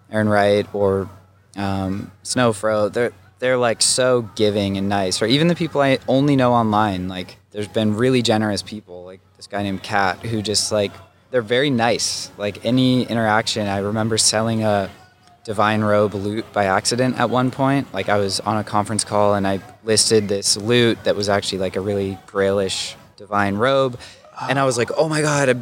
Aaron 0.10 0.30
Wright 0.30 0.66
or 0.74 1.10
um, 1.58 2.12
Snowfro 2.24 2.92
they're 2.94 3.12
they're 3.46 3.58
like 3.58 3.80
so 3.80 4.24
giving 4.34 4.76
and 4.76 4.90
nice 4.90 5.22
or 5.22 5.28
even 5.28 5.48
the 5.48 5.54
people 5.56 5.80
I 5.80 6.00
only 6.08 6.36
know 6.36 6.52
online 6.54 7.08
like 7.08 7.38
there's 7.52 7.68
been 7.68 7.96
really 7.96 8.24
generous 8.24 8.64
people 8.64 9.06
like 9.06 9.20
this 9.38 9.46
guy 9.46 9.62
named 9.62 9.84
Kat 9.84 10.18
who 10.26 10.42
just 10.42 10.72
like 10.72 10.92
they're 11.30 11.42
very 11.42 11.70
nice. 11.70 12.32
Like 12.38 12.66
any 12.66 13.04
interaction 13.04 13.68
I 13.68 13.80
remember 13.80 14.18
selling 14.18 14.64
a 14.64 14.90
divine 15.44 15.82
robe 15.82 16.14
loot 16.16 16.52
by 16.54 16.66
accident 16.66 17.20
at 17.20 17.30
one 17.30 17.52
point. 17.52 17.94
Like 17.94 18.10
I 18.10 18.18
was 18.18 18.40
on 18.40 18.58
a 18.58 18.64
conference 18.64 19.04
call 19.04 19.36
and 19.36 19.46
I 19.46 19.60
listed 19.84 20.28
this 20.28 20.58
loot 20.58 21.04
that 21.04 21.16
was 21.16 21.30
actually 21.30 21.60
like 21.60 21.76
a 21.76 21.82
really 21.82 22.18
grailish 22.26 22.96
divine 23.16 23.56
robe, 23.56 24.00
and 24.42 24.58
I 24.58 24.66
was 24.66 24.78
like, 24.78 24.92
oh 24.98 25.08
my 25.08 25.22
god, 25.22 25.50
I 25.50 25.56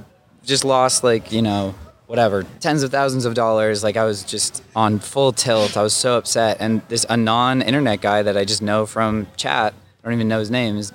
just 0.46 0.64
lost 0.64 1.04
like 1.04 1.32
you 1.32 1.42
know 1.42 1.76
whatever 2.08 2.44
tens 2.60 2.84
of 2.84 2.92
thousands 2.92 3.26
of 3.26 3.34
dollars. 3.34 3.84
Like 3.84 3.98
I 3.98 4.06
was 4.06 4.24
just 4.24 4.64
on 4.76 5.00
full 5.00 5.32
tilt. 5.32 5.78
I 5.78 5.84
was 5.84 5.94
so 5.94 6.18
upset, 6.18 6.58
and 6.60 6.82
this 6.90 7.06
a 7.10 7.18
non-internet 7.18 8.02
guy 8.02 8.22
that 8.22 8.38
I 8.38 8.46
just 8.46 8.62
know 8.62 8.86
from 8.86 9.28
chat, 9.38 9.74
I 10.04 10.08
don't 10.08 10.14
even 10.14 10.28
know 10.28 10.40
his 10.40 10.52
name, 10.52 10.78
is 10.78 10.92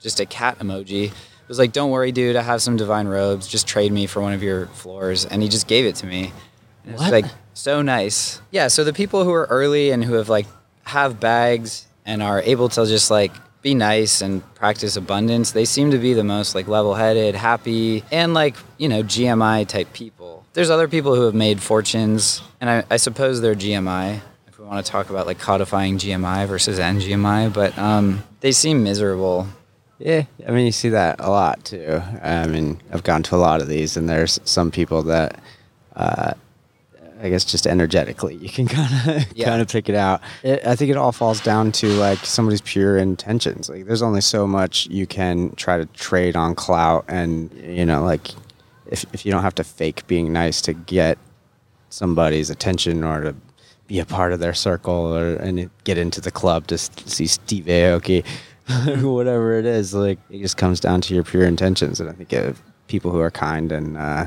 just 0.00 0.20
a 0.20 0.26
cat 0.26 0.58
emoji. 0.58 1.12
Was 1.48 1.58
like, 1.58 1.72
don't 1.72 1.90
worry, 1.90 2.12
dude. 2.12 2.36
I 2.36 2.42
have 2.42 2.60
some 2.60 2.76
divine 2.76 3.08
robes. 3.08 3.48
Just 3.48 3.66
trade 3.66 3.90
me 3.90 4.06
for 4.06 4.20
one 4.20 4.34
of 4.34 4.42
your 4.42 4.66
floors, 4.66 5.24
and 5.24 5.42
he 5.42 5.48
just 5.48 5.66
gave 5.66 5.86
it 5.86 5.94
to 5.96 6.06
me. 6.06 6.30
And 6.84 6.92
It's 6.92 7.02
What? 7.02 7.10
like 7.12 7.24
so 7.54 7.80
nice. 7.80 8.42
Yeah. 8.50 8.68
So 8.68 8.84
the 8.84 8.92
people 8.92 9.24
who 9.24 9.32
are 9.32 9.46
early 9.46 9.90
and 9.90 10.04
who 10.04 10.12
have 10.14 10.28
like 10.28 10.46
have 10.84 11.18
bags 11.20 11.86
and 12.04 12.22
are 12.22 12.42
able 12.42 12.68
to 12.68 12.84
just 12.86 13.10
like 13.10 13.32
be 13.68 13.74
nice 13.74 14.22
and 14.22 14.42
practice 14.54 14.96
abundance, 14.96 15.52
they 15.52 15.66
seem 15.66 15.90
to 15.90 15.98
be 15.98 16.14
the 16.14 16.24
most 16.24 16.54
like 16.54 16.66
level-headed, 16.68 17.34
happy, 17.34 18.02
and 18.10 18.32
like 18.32 18.56
you 18.78 18.88
know 18.88 19.02
GMI 19.02 19.68
type 19.68 19.92
people. 19.92 20.46
There's 20.54 20.70
other 20.70 20.88
people 20.88 21.14
who 21.14 21.22
have 21.22 21.34
made 21.34 21.60
fortunes, 21.60 22.42
and 22.60 22.70
I, 22.70 22.84
I 22.90 22.96
suppose 22.96 23.40
they're 23.42 23.54
GMI. 23.54 24.20
If 24.46 24.58
we 24.58 24.64
want 24.64 24.84
to 24.84 24.90
talk 24.90 25.10
about 25.10 25.26
like 25.26 25.38
codifying 25.38 25.98
GMI 25.98 26.46
versus 26.48 26.78
NGMI, 26.78 27.52
but 27.52 27.76
um, 27.78 28.24
they 28.40 28.52
seem 28.52 28.82
miserable. 28.82 29.46
Yeah, 29.98 30.24
I 30.46 30.50
mean, 30.52 30.64
you 30.64 30.72
see 30.72 30.90
that 30.90 31.16
a 31.18 31.28
lot 31.28 31.64
too. 31.64 32.00
I 32.22 32.46
mean, 32.46 32.80
I've 32.90 33.02
gone 33.02 33.22
to 33.24 33.36
a 33.36 33.42
lot 33.48 33.60
of 33.60 33.68
these, 33.68 33.96
and 33.98 34.08
there's 34.08 34.40
some 34.44 34.70
people 34.70 35.02
that, 35.04 35.40
uh, 35.94 36.32
I 37.20 37.28
guess, 37.30 37.44
just 37.44 37.66
energetically, 37.66 38.36
you 38.36 38.48
can 38.48 38.66
kind 38.76 38.92
of 39.16 39.26
Yeah. 39.36 39.46
kind 39.46 39.60
of 39.60 39.68
pick 39.68 39.88
it 39.88 39.94
out. 39.94 40.20
It, 40.42 40.64
I 40.66 40.76
think 40.76 40.90
it 40.90 40.96
all 40.96 41.12
falls 41.12 41.40
down 41.40 41.72
to 41.72 41.88
like 41.94 42.18
somebody's 42.18 42.60
pure 42.60 42.96
intentions. 42.96 43.68
Like, 43.68 43.86
there's 43.86 44.02
only 44.02 44.20
so 44.20 44.46
much 44.46 44.86
you 44.86 45.06
can 45.06 45.54
try 45.56 45.78
to 45.78 45.86
trade 45.86 46.36
on 46.36 46.54
clout, 46.54 47.04
and 47.08 47.52
you 47.54 47.84
know, 47.86 48.04
like, 48.04 48.28
if 48.86 49.04
if 49.12 49.26
you 49.26 49.32
don't 49.32 49.42
have 49.42 49.54
to 49.56 49.64
fake 49.64 50.06
being 50.06 50.32
nice 50.32 50.60
to 50.62 50.72
get 50.72 51.18
somebody's 51.90 52.50
attention 52.50 53.02
or 53.04 53.20
to 53.22 53.34
be 53.86 53.98
a 53.98 54.04
part 54.04 54.32
of 54.32 54.38
their 54.40 54.52
circle 54.54 54.94
or 55.16 55.34
and 55.36 55.70
get 55.84 55.96
into 55.98 56.20
the 56.20 56.30
club 56.30 56.66
to 56.66 56.76
see 56.76 57.26
Steve 57.26 57.64
Aoki 57.64 58.22
whatever 59.02 59.58
it 59.58 59.64
is. 59.64 59.94
Like 59.94 60.18
it 60.30 60.40
just 60.40 60.56
comes 60.56 60.78
down 60.80 61.00
to 61.02 61.14
your 61.14 61.24
pure 61.24 61.44
intentions, 61.44 62.00
and 62.00 62.08
I 62.10 62.12
think 62.12 62.32
uh, 62.34 62.52
people 62.86 63.10
who 63.10 63.20
are 63.20 63.30
kind 63.30 63.72
and 63.72 63.96
uh, 63.96 64.26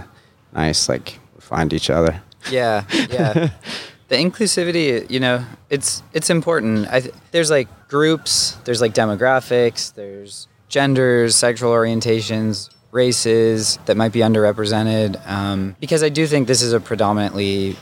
nice 0.54 0.90
like 0.90 1.20
find 1.40 1.72
each 1.74 1.90
other. 1.90 2.22
Yeah, 2.50 2.84
yeah. 3.10 3.50
the 4.08 4.16
inclusivity, 4.16 5.10
you 5.10 5.20
know, 5.20 5.46
it's 5.70 6.04
it's 6.14 6.30
important. 6.30 6.88
I 6.92 7.02
th- 7.02 7.14
there's 7.32 7.50
like 7.50 7.68
groups, 7.88 8.58
there's 8.66 8.82
like 8.82 8.94
demographics, 8.94 9.94
there's 9.94 10.48
genders, 10.68 11.36
sexual 11.36 11.72
orientations, 11.72 12.70
races 12.92 13.78
that 13.86 13.96
might 13.96 14.12
be 14.12 14.20
underrepresented. 14.20 15.26
Um, 15.28 15.76
because 15.80 16.04
I 16.04 16.10
do 16.10 16.28
think 16.28 16.48
this 16.48 16.62
is 16.62 16.74
a 16.74 16.80
predominantly 16.80 17.78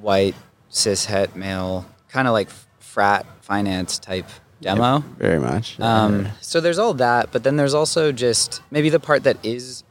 white 0.00 0.34
cis 0.68 1.04
het 1.04 1.36
male 1.36 1.86
kind 2.08 2.26
of 2.26 2.32
like 2.32 2.50
frat 2.80 3.26
finance 3.40 3.98
type 3.98 4.26
demo. 4.60 5.00
Very 5.18 5.38
much. 5.38 5.78
Um, 5.80 6.28
so 6.40 6.60
there's 6.60 6.78
all 6.78 6.94
that, 6.94 7.30
but 7.32 7.44
then 7.44 7.56
there's 7.56 7.74
also 7.74 8.12
just 8.12 8.62
maybe 8.70 8.88
the 8.88 9.00
part 9.00 9.24
that 9.24 9.36
is 9.44 9.84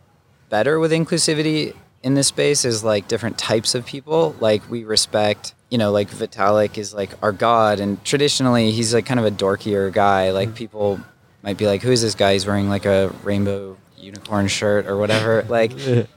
better 0.49 0.79
with 0.79 0.91
inclusivity 0.91 1.75
in 2.03 2.13
this 2.13 2.27
space 2.27 2.65
is 2.65 2.83
like 2.83 3.07
different 3.07 3.37
types 3.37 3.75
of 3.75 3.85
people. 3.85 4.35
Like 4.39 4.69
we 4.69 4.83
respect, 4.83 5.53
you 5.69 5.77
know, 5.77 5.91
like 5.91 6.09
Vitalik 6.09 6.77
is 6.77 6.93
like 6.93 7.11
our 7.21 7.31
god, 7.31 7.79
and 7.79 8.03
traditionally 8.03 8.71
he's 8.71 8.93
like 8.93 9.05
kind 9.05 9.19
of 9.19 9.25
a 9.25 9.31
dorkier 9.31 9.91
guy. 9.91 10.31
Like 10.31 10.55
people 10.55 10.99
might 11.43 11.57
be 11.57 11.67
like, 11.67 11.81
who 11.81 11.91
is 11.91 12.01
this 12.01 12.15
guy? 12.15 12.33
He's 12.33 12.45
wearing 12.45 12.69
like 12.69 12.85
a 12.85 13.13
rainbow 13.23 13.77
unicorn 13.97 14.47
shirt 14.47 14.87
or 14.87 14.97
whatever. 14.97 15.45
Like, 15.49 15.73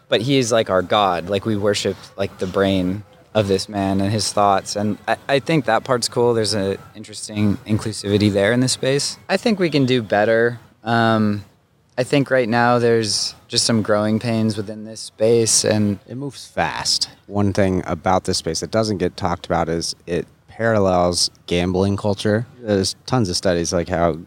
but 0.09 0.21
he 0.21 0.39
is 0.39 0.53
like 0.53 0.71
our 0.71 0.83
god. 0.83 1.29
Like 1.29 1.45
we 1.45 1.57
worship 1.57 1.97
like 2.17 2.39
the 2.39 2.47
brain 2.47 3.05
of 3.35 3.49
this 3.49 3.69
man 3.69 4.01
and 4.01 4.13
his 4.13 4.33
thoughts 4.33 4.77
and 4.77 4.97
I, 5.09 5.17
I 5.29 5.39
think 5.41 5.65
that 5.65 5.83
part's 5.83 6.09
cool 6.09 6.35
there's 6.35 6.55
an 6.55 6.79
interesting 6.95 7.57
inclusivity 7.67 8.33
there 8.33 8.53
in 8.53 8.61
this 8.61 8.71
space 8.71 9.19
i 9.29 9.37
think 9.37 9.59
we 9.59 9.71
can 9.71 9.87
do 9.87 10.03
better 10.03 10.61
um, 10.85 11.45
i 11.99 12.05
think 12.05 12.31
right 12.31 12.49
now 12.49 12.79
there's 12.79 13.35
just 13.55 13.67
some 13.67 13.83
growing 13.83 14.19
pains 14.19 14.57
within 14.57 14.85
this 14.85 15.01
space 15.01 15.65
and 15.65 16.01
it 16.09 16.17
moves 16.17 16.45
fast. 16.45 17.09
One 17.29 17.53
thing 17.53 17.85
about 17.87 18.25
this 18.25 18.39
space 18.39 18.59
that 18.61 18.73
doesn't 18.73 18.99
get 18.99 19.17
talked 19.17 19.47
about 19.47 19.69
is 19.69 19.95
it 20.07 20.27
parallels 20.49 21.31
gambling 21.47 21.97
culture. 21.97 22.47
There's 22.61 22.97
tons 23.07 23.29
of 23.29 23.37
studies 23.37 23.73
like 23.73 23.89
how 23.89 24.19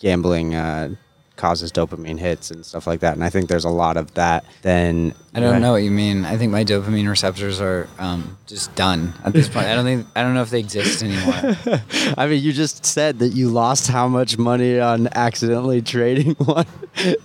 gambling 0.00 0.56
uh, 0.56 0.96
causes 1.36 1.72
dopamine 1.72 2.18
hits 2.18 2.50
and 2.50 2.64
stuff 2.64 2.86
like 2.86 3.00
that, 3.00 3.14
and 3.14 3.24
I 3.24 3.30
think 3.30 3.48
there's 3.48 3.64
a 3.64 3.70
lot 3.70 3.96
of 3.96 4.14
that. 4.14 4.44
Then 4.62 5.14
i 5.36 5.40
don't 5.40 5.60
know 5.60 5.72
what 5.72 5.82
you 5.82 5.90
mean 5.90 6.24
i 6.24 6.36
think 6.36 6.52
my 6.52 6.62
dopamine 6.62 7.08
receptors 7.08 7.60
are 7.60 7.88
um, 7.98 8.38
just 8.46 8.72
done 8.76 9.12
at 9.24 9.32
this 9.32 9.48
point 9.48 9.66
i 9.66 9.74
don't 9.74 9.84
think 9.84 10.06
i 10.14 10.22
don't 10.22 10.32
know 10.32 10.42
if 10.42 10.50
they 10.50 10.60
exist 10.60 11.02
anymore 11.02 11.56
I 12.16 12.26
mean, 12.26 12.42
you 12.42 12.52
just 12.52 12.84
said 12.84 13.18
that 13.20 13.30
you 13.30 13.48
lost 13.48 13.88
how 13.88 14.08
much 14.08 14.38
money 14.38 14.78
on 14.78 15.08
accidentally 15.14 15.82
trading 15.82 16.34
one. 16.38 16.66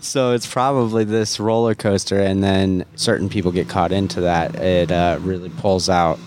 so 0.01 0.33
it's 0.33 0.47
probably 0.47 1.03
this 1.03 1.39
roller 1.39 1.75
coaster, 1.75 2.19
and 2.19 2.43
then 2.43 2.85
certain 2.95 3.29
people 3.29 3.51
get 3.51 3.69
caught 3.69 3.91
into 3.91 4.21
that. 4.21 4.55
It 4.55 4.91
uh, 4.91 5.19
really 5.21 5.49
pulls 5.49 5.89
out, 5.89 6.19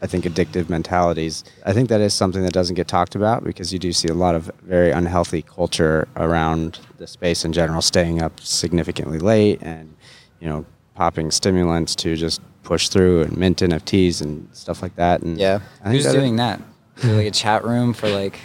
I 0.00 0.06
think, 0.06 0.24
addictive 0.24 0.68
mentalities. 0.68 1.42
I 1.66 1.72
think 1.72 1.88
that 1.88 2.00
is 2.00 2.14
something 2.14 2.42
that 2.44 2.52
doesn't 2.52 2.76
get 2.76 2.86
talked 2.88 3.14
about 3.16 3.42
because 3.44 3.72
you 3.72 3.78
do 3.78 3.92
see 3.92 4.08
a 4.08 4.14
lot 4.14 4.34
of 4.36 4.50
very 4.62 4.90
unhealthy 4.92 5.42
culture 5.42 6.06
around 6.16 6.78
the 6.98 7.06
space 7.06 7.44
in 7.44 7.52
general, 7.52 7.82
staying 7.82 8.22
up 8.22 8.38
significantly 8.40 9.18
late 9.18 9.60
and, 9.62 9.94
you 10.40 10.48
know, 10.48 10.64
popping 10.94 11.30
stimulants 11.30 11.94
to 11.96 12.14
just 12.16 12.40
push 12.62 12.88
through 12.88 13.22
and 13.22 13.36
mint 13.36 13.58
NFTs 13.58 14.20
and 14.20 14.48
stuff 14.52 14.82
like 14.82 14.94
that. 14.96 15.22
And 15.22 15.38
yeah 15.38 15.60
I 15.80 15.84
think 15.84 15.94
who's 15.96 16.04
that- 16.04 16.12
doing 16.12 16.36
that 16.36 16.60
Is 16.96 17.02
there, 17.04 17.16
like 17.16 17.26
a 17.26 17.30
chat 17.30 17.64
room 17.64 17.92
for 17.92 18.08
like 18.08 18.38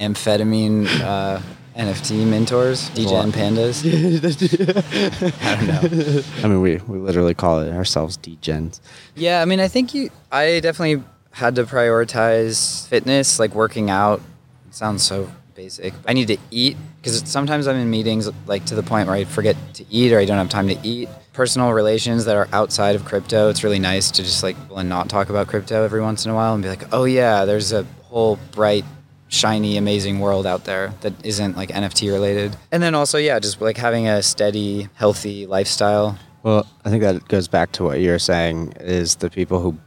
amphetamine 0.00 0.86
uh, 1.00 1.40
nft 1.86 2.26
mentors 2.26 2.90
degen 2.90 3.32
pandas 3.32 3.82
i 5.42 5.56
don't 5.56 5.66
know 5.66 6.22
I 6.42 6.48
mean, 6.48 6.60
we, 6.60 6.76
we 6.76 6.98
literally 6.98 7.34
call 7.34 7.60
it 7.60 7.72
ourselves 7.72 8.16
degens. 8.16 8.80
Yeah, 9.14 9.42
I 9.42 9.44
mean, 9.44 9.60
I 9.60 9.68
think 9.68 9.94
you. 9.94 10.10
I 10.32 10.60
definitely 10.60 11.02
had 11.32 11.54
to 11.56 11.64
prioritize 11.64 12.86
fitness, 12.88 13.38
like 13.38 13.54
working 13.54 13.90
out. 13.90 14.20
It 14.68 14.74
sounds 14.74 15.02
so 15.02 15.30
basic. 15.54 15.94
I 16.06 16.12
need 16.12 16.28
to 16.28 16.38
eat 16.50 16.76
because 16.96 17.22
sometimes 17.28 17.66
I'm 17.66 17.76
in 17.76 17.90
meetings 17.90 18.28
like 18.46 18.64
to 18.66 18.74
the 18.74 18.82
point 18.82 19.08
where 19.08 19.16
I 19.16 19.24
forget 19.24 19.56
to 19.74 19.84
eat 19.90 20.12
or 20.12 20.18
I 20.18 20.24
don't 20.24 20.38
have 20.38 20.48
time 20.48 20.68
to 20.68 20.78
eat. 20.82 21.08
Personal 21.32 21.72
relations 21.72 22.24
that 22.24 22.36
are 22.36 22.48
outside 22.52 22.96
of 22.96 23.04
crypto. 23.04 23.48
It's 23.48 23.62
really 23.62 23.78
nice 23.78 24.10
to 24.12 24.22
just 24.22 24.42
like 24.42 24.56
and 24.74 24.88
not 24.88 25.08
talk 25.08 25.30
about 25.30 25.48
crypto 25.48 25.84
every 25.84 26.00
once 26.00 26.24
in 26.24 26.30
a 26.30 26.34
while 26.34 26.54
and 26.54 26.62
be 26.62 26.68
like, 26.68 26.92
oh 26.92 27.04
yeah, 27.04 27.44
there's 27.44 27.72
a 27.72 27.84
whole 28.04 28.38
bright 28.52 28.84
shiny 29.30 29.76
amazing 29.78 30.18
world 30.20 30.44
out 30.46 30.64
there 30.64 30.92
that 31.00 31.12
isn't 31.24 31.56
like 31.56 31.70
nft 31.70 32.12
related 32.12 32.54
and 32.72 32.82
then 32.82 32.94
also 32.94 33.16
yeah 33.16 33.38
just 33.38 33.60
like 33.60 33.76
having 33.78 34.06
a 34.08 34.22
steady 34.22 34.88
healthy 34.94 35.46
lifestyle 35.46 36.18
Well, 36.42 36.66
I 36.84 36.90
think 36.90 37.02
that 37.02 37.28
goes 37.28 37.48
back 37.48 37.70
to 37.72 37.84
what 37.84 38.00
you're 38.00 38.18
saying 38.18 38.72
is 38.80 39.16
the 39.16 39.30
people 39.30 39.60
who 39.60 39.78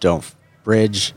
don't 0.00 0.24
bridge 0.64 1.12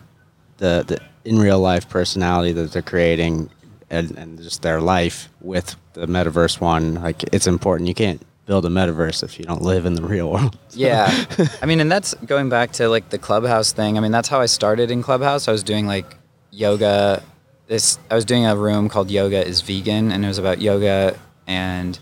the, 0.57 0.83
the 0.87 0.99
in 1.23 1.39
real 1.39 1.59
life 1.59 1.87
personality 1.89 2.51
that 2.53 2.71
they're 2.71 2.81
creating 2.81 3.49
and, 3.89 4.11
and 4.17 4.37
just 4.41 4.61
their 4.61 4.79
life 4.81 5.29
with 5.41 5.75
the 5.93 6.05
metaverse 6.07 6.59
one. 6.59 6.95
Like 6.95 7.23
it's 7.33 7.47
important. 7.47 7.87
You 7.87 7.95
can't 7.95 8.21
build 8.45 8.65
a 8.65 8.69
metaverse 8.69 9.23
if 9.23 9.39
you 9.39 9.45
don't 9.45 9.61
live 9.61 9.85
in 9.85 9.93
the 9.95 10.03
real 10.03 10.29
world. 10.29 10.57
Yeah. 10.71 11.09
I 11.61 11.65
mean, 11.65 11.79
and 11.79 11.89
that's 11.89 12.13
going 12.25 12.49
back 12.49 12.73
to 12.73 12.89
like 12.89 13.09
the 13.09 13.17
clubhouse 13.17 13.71
thing. 13.71 13.97
I 13.97 14.01
mean, 14.01 14.11
that's 14.11 14.27
how 14.27 14.41
I 14.41 14.45
started 14.45 14.91
in 14.91 15.01
clubhouse. 15.01 15.47
I 15.47 15.51
was 15.53 15.63
doing 15.63 15.87
like 15.87 16.17
yoga. 16.51 17.23
This 17.67 17.97
I 18.11 18.15
was 18.15 18.25
doing 18.25 18.45
a 18.45 18.55
room 18.55 18.89
called 18.89 19.09
Yoga 19.09 19.45
is 19.45 19.61
Vegan, 19.61 20.11
and 20.11 20.23
it 20.23 20.27
was 20.27 20.37
about 20.37 20.61
yoga 20.61 21.17
and 21.47 21.97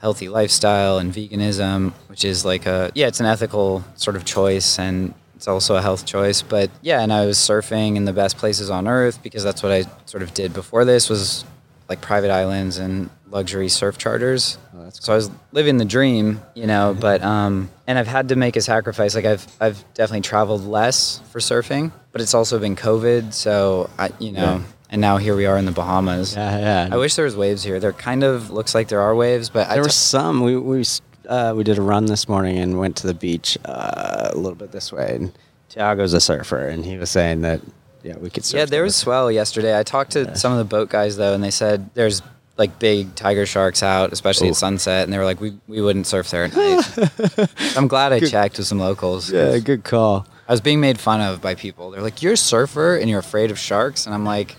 healthy 0.00 0.28
lifestyle 0.28 0.98
and 0.98 1.12
veganism, 1.12 1.92
which 2.08 2.24
is 2.24 2.44
like 2.44 2.66
a 2.66 2.90
yeah, 2.94 3.06
it's 3.06 3.20
an 3.20 3.26
ethical 3.26 3.84
sort 3.96 4.16
of 4.16 4.24
choice 4.24 4.78
and 4.78 5.14
it's 5.36 5.48
also 5.48 5.76
a 5.76 5.82
health 5.82 6.06
choice. 6.06 6.42
But 6.42 6.70
yeah, 6.82 7.00
and 7.02 7.12
I 7.12 7.26
was 7.26 7.38
surfing 7.38 7.96
in 7.96 8.04
the 8.04 8.12
best 8.12 8.36
places 8.38 8.70
on 8.70 8.88
earth 8.88 9.22
because 9.22 9.44
that's 9.44 9.62
what 9.62 9.72
I 9.72 9.84
sort 10.06 10.22
of 10.22 10.32
did 10.34 10.52
before 10.54 10.84
this 10.84 11.10
was 11.10 11.44
like 11.88 12.00
private 12.00 12.30
islands 12.30 12.78
and 12.78 13.10
luxury 13.30 13.68
surf 13.68 13.98
charters. 13.98 14.56
Oh, 14.74 14.84
that's 14.84 15.04
so 15.04 15.12
I 15.12 15.16
was 15.16 15.30
living 15.52 15.76
the 15.76 15.84
dream, 15.84 16.40
you 16.54 16.66
know, 16.66 16.96
but 17.00 17.22
um 17.22 17.68
and 17.86 17.98
I've 17.98 18.06
had 18.06 18.30
to 18.30 18.36
make 18.36 18.56
a 18.56 18.62
sacrifice. 18.62 19.14
Like 19.14 19.26
I've 19.26 19.46
I've 19.60 19.84
definitely 19.92 20.22
traveled 20.22 20.64
less 20.64 21.20
for 21.30 21.40
surfing, 21.40 21.92
but 22.12 22.22
it's 22.22 22.32
also 22.32 22.58
been 22.58 22.74
COVID, 22.76 23.34
so 23.34 23.90
I 23.98 24.12
you 24.18 24.32
know, 24.32 24.40
Yeah. 24.40 24.62
And 24.90 25.00
now 25.00 25.16
here 25.16 25.34
we 25.36 25.46
are 25.46 25.56
in 25.58 25.64
the 25.64 25.72
Bahamas. 25.72 26.34
Yeah, 26.34 26.58
yeah. 26.58 26.88
I 26.92 26.96
wish 26.96 27.14
there 27.16 27.24
was 27.24 27.36
waves 27.36 27.62
here. 27.62 27.80
There 27.80 27.92
kind 27.92 28.22
of 28.22 28.50
looks 28.50 28.74
like 28.74 28.88
there 28.88 29.00
are 29.00 29.14
waves, 29.14 29.48
but 29.50 29.68
There 29.68 29.76
t- 29.76 29.80
were 29.82 29.88
some. 29.88 30.42
We 30.42 30.56
we 30.56 30.84
uh, 31.28 31.54
we 31.56 31.64
did 31.64 31.78
a 31.78 31.82
run 31.82 32.06
this 32.06 32.28
morning 32.28 32.58
and 32.58 32.78
went 32.78 32.96
to 32.96 33.06
the 33.06 33.14
beach 33.14 33.56
uh, 33.64 34.30
a 34.32 34.36
little 34.36 34.56
bit 34.56 34.72
this 34.72 34.92
way. 34.92 35.14
And 35.16 35.32
Tiago's 35.70 36.12
a 36.12 36.20
surfer, 36.20 36.68
and 36.68 36.84
he 36.84 36.96
was 36.98 37.10
saying 37.10 37.40
that 37.42 37.60
yeah, 38.02 38.16
we 38.18 38.28
could. 38.30 38.44
Surf 38.44 38.58
Yeah, 38.58 38.64
there 38.66 38.82
was 38.82 38.94
swell 38.94 39.30
yesterday. 39.32 39.78
I 39.78 39.82
talked 39.82 40.12
to 40.12 40.24
Yeah. 40.24 40.34
some 40.34 40.52
of 40.52 40.58
the 40.58 40.64
boat 40.64 40.90
guys 40.90 41.16
though, 41.16 41.32
and 41.34 41.42
they 41.42 41.50
said 41.50 41.88
there's 41.94 42.20
like 42.56 42.78
big 42.78 43.14
tiger 43.16 43.46
sharks 43.46 43.82
out, 43.82 44.12
especially 44.12 44.46
Ooh. 44.46 44.50
at 44.50 44.56
sunset, 44.56 45.02
and 45.04 45.12
they 45.12 45.18
were 45.18 45.24
like, 45.24 45.40
we 45.40 45.56
we 45.66 45.80
wouldn't 45.80 46.06
surf 46.06 46.30
there 46.30 46.44
at 46.44 46.54
night. 46.54 47.48
I'm 47.76 47.88
glad 47.88 48.12
I 48.12 48.20
Good- 48.20 48.30
checked 48.30 48.58
with 48.58 48.66
some 48.66 48.78
locals. 48.78 49.32
Yeah, 49.32 49.58
good 49.58 49.82
call. 49.84 50.26
I 50.46 50.52
was 50.52 50.60
being 50.60 50.78
made 50.80 51.00
fun 51.00 51.22
of 51.22 51.40
by 51.40 51.54
people. 51.54 51.90
They're 51.90 52.02
like, 52.02 52.20
"You're 52.22 52.34
a 52.34 52.36
surfer 52.36 52.96
and 52.98 53.08
you're 53.08 53.18
afraid 53.18 53.50
of 53.50 53.58
sharks," 53.58 54.04
and 54.04 54.14
I'm 54.14 54.26
like, 54.26 54.56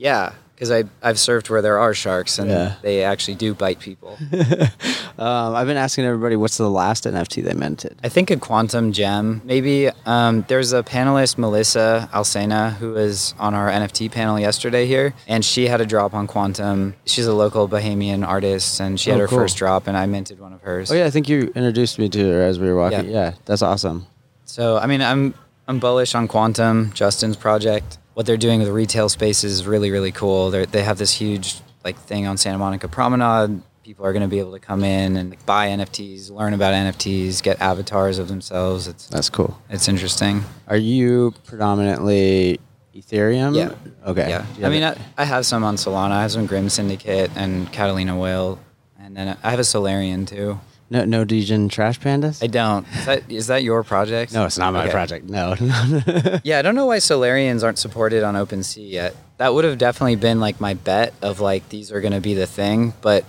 "Yeah." 0.00 0.32
Because 0.54 0.70
I 0.70 0.84
I've 1.02 1.16
surfed 1.16 1.48
where 1.48 1.62
there 1.62 1.78
are 1.78 1.94
sharks 1.94 2.38
and 2.38 2.50
Yeah. 2.50 2.74
they 2.82 3.02
actually 3.02 3.36
do 3.36 3.54
bite 3.54 3.80
people. 3.80 4.18
um, 5.18 5.54
I've 5.54 5.66
been 5.66 5.76
asking 5.78 6.04
everybody 6.04 6.36
what's 6.36 6.58
the 6.58 6.68
last 6.68 7.04
NFT 7.04 7.42
they 7.42 7.54
minted. 7.54 7.96
I 8.04 8.08
think 8.10 8.30
a 8.30 8.36
quantum 8.36 8.92
gem. 8.92 9.40
Maybe 9.44 9.88
um, 10.06 10.44
there's 10.48 10.72
a 10.74 10.82
panelist, 10.82 11.38
Melissa 11.38 12.10
Alsena, 12.12 12.74
who 12.74 12.92
was 12.92 13.34
on 13.38 13.54
our 13.54 13.70
NFT 13.70 14.10
panel 14.12 14.38
yesterday 14.38 14.86
here, 14.86 15.14
and 15.26 15.42
she 15.44 15.66
had 15.68 15.80
a 15.80 15.86
drop 15.86 16.12
on 16.12 16.26
quantum. 16.26 16.94
She's 17.06 17.26
a 17.26 17.32
local 17.34 17.66
Bahamian 17.68 18.26
artist, 18.26 18.80
and 18.80 18.98
she 19.00 19.10
had 19.10 19.16
Oh, 19.18 19.22
her 19.22 19.28
cool. 19.28 19.38
first 19.38 19.56
drop, 19.56 19.86
and 19.86 19.96
I 19.96 20.04
minted 20.06 20.40
one 20.40 20.52
of 20.52 20.60
hers. 20.60 20.90
Oh 20.92 20.94
yeah, 20.94 21.06
I 21.06 21.10
think 21.10 21.26
you 21.28 21.52
introduced 21.54 21.98
me 21.98 22.08
to 22.10 22.30
her 22.32 22.42
as 22.42 22.58
we 22.58 22.68
were 22.68 22.76
walking. 22.76 23.06
Yeah. 23.08 23.30
Yeah, 23.30 23.32
that's 23.46 23.62
awesome. 23.62 24.06
So 24.44 24.76
I 24.76 24.86
mean, 24.86 25.00
I'm 25.00 25.32
I'm 25.68 25.78
bullish 25.78 26.14
on 26.14 26.28
quantum. 26.28 26.92
Justin's 26.92 27.36
project. 27.36 27.96
What 28.14 28.26
they're 28.26 28.36
doing 28.36 28.58
with 28.58 28.68
the 28.68 28.74
retail 28.74 29.08
space 29.08 29.44
is 29.44 29.66
really 29.66 29.90
really 29.90 30.12
cool. 30.12 30.50
They 30.50 30.64
they 30.66 30.82
have 30.82 30.98
this 30.98 31.12
huge 31.12 31.60
like 31.84 31.98
thing 31.98 32.26
on 32.26 32.36
Santa 32.36 32.58
Monica 32.58 32.88
Promenade. 32.88 33.62
People 33.82 34.04
are 34.06 34.12
going 34.12 34.22
to 34.22 34.28
be 34.28 34.38
able 34.38 34.52
to 34.52 34.60
come 34.60 34.84
in 34.84 35.16
and 35.16 35.30
like, 35.30 35.44
buy 35.46 35.68
NFTs, 35.68 36.30
learn 36.30 36.54
about 36.54 36.74
NFTs, 36.74 37.42
get 37.42 37.60
avatars 37.60 38.18
of 38.18 38.28
themselves. 38.28 38.86
It's 38.86 39.08
That's 39.08 39.28
cool. 39.30 39.58
it's 39.68 39.88
interesting. 39.88 40.44
Are 40.68 40.76
you 40.76 41.34
predominantly 41.44 42.60
Ethereum? 42.94 43.56
Yeah. 43.56 43.74
Okay. 44.06 44.28
Yeah. 44.28 44.44
I 44.62 44.68
mean, 44.70 44.84
I, 44.84 44.96
I 45.16 45.24
have 45.24 45.44
some 45.46 45.64
on 45.64 45.76
Solana. 45.76 46.12
I 46.12 46.22
have 46.22 46.30
some 46.32 46.46
Grim 46.46 46.68
Syndicate 46.68 47.30
and 47.34 47.72
Catalina 47.72 48.16
Whale, 48.16 48.60
and 48.98 49.16
then 49.16 49.36
I 49.42 49.50
have 49.50 49.58
a 49.58 49.64
Solarian 49.64 50.26
too. 50.26 50.60
No, 50.90 51.04
no 51.04 51.24
Degen 51.24 51.68
Trash 51.68 52.00
Pandas. 52.00 52.42
I 52.42 52.46
don't. 52.48 52.86
Is 52.96 53.06
that, 53.06 53.30
is 53.30 53.46
that 53.46 53.62
your 53.62 53.82
project? 53.84 54.32
no, 54.32 54.44
it's 54.44 54.58
not 54.58 54.72
my 54.72 54.82
Okay. 54.84 54.90
project. 54.92 55.28
No. 55.28 55.54
Yeah, 56.44 56.58
I 56.58 56.62
don't 56.62 56.74
know 56.74 56.86
why 56.86 56.98
Solarians 56.98 57.62
aren't 57.62 57.78
supported 57.78 58.22
on 58.22 58.34
OpenSea 58.34 58.90
yet. 58.90 59.14
That 59.38 59.54
would 59.54 59.64
have 59.64 59.78
definitely 59.78 60.16
been 60.16 60.40
like 60.40 60.60
my 60.60 60.74
bet 60.74 61.14
of 61.22 61.40
like 61.40 61.68
these 61.68 61.90
are 61.92 62.00
going 62.00 62.12
to 62.12 62.20
be 62.20 62.34
the 62.34 62.46
thing, 62.46 62.92
but 63.02 63.24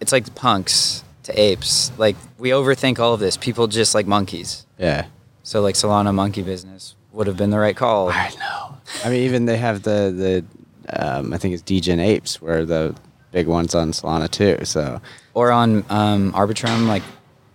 it's 0.00 0.12
like 0.12 0.34
punks 0.34 1.02
to 1.24 1.38
apes. 1.38 1.90
Like 1.98 2.16
we 2.38 2.50
overthink 2.50 2.98
all 2.98 3.14
of 3.14 3.20
this. 3.20 3.36
People 3.36 3.66
just 3.66 3.94
like 3.94 4.06
monkeys. 4.06 4.64
yeah. 4.78 5.06
So 5.42 5.60
like 5.60 5.74
Solana 5.74 6.14
monkey 6.14 6.42
business 6.42 6.94
would 7.12 7.26
have 7.26 7.36
been 7.36 7.50
the 7.50 7.58
right 7.58 7.76
call. 7.76 8.08
I 8.10 8.30
know. 8.38 8.76
I 9.04 9.10
mean, 9.10 9.22
even 9.24 9.44
they 9.44 9.58
have 9.58 9.82
the 9.82 10.44
the 10.88 10.98
um, 11.02 11.32
I 11.34 11.38
think 11.38 11.52
it's 11.54 11.62
Degen 11.62 12.00
Apes, 12.00 12.40
where 12.40 12.64
the 12.64 12.94
big 13.32 13.46
ones 13.46 13.74
on 13.74 13.90
Solana 13.92 14.30
too. 14.30 14.64
So 14.64 15.00
Or 15.34 15.50
on 15.50 15.84
um, 15.90 16.32
Arbitrum, 16.32 16.86
like 16.86 17.02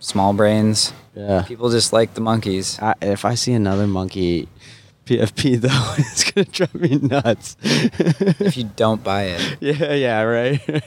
Smol 0.02 0.36
Brains. 0.36 0.94
yeah. 1.16 1.44
People 1.48 1.70
just 1.70 1.92
like 1.94 2.14
the 2.14 2.22
monkeys. 2.22 2.78
I, 2.82 2.94
if 3.02 3.26
I 3.26 3.36
see 3.36 3.54
another 3.54 3.88
monkey 3.88 4.48
PFP 5.06 5.60
though, 5.62 5.94
it's 5.98 6.30
gonna 6.32 6.46
drive 6.46 6.76
me 6.76 6.98
nuts. 6.98 7.58
if 7.64 8.58
you 8.58 8.64
don't 8.76 9.04
buy 9.04 9.24
it. 9.24 9.58
yeah, 9.62 9.94
yeah, 9.94 10.22
right. 10.22 10.84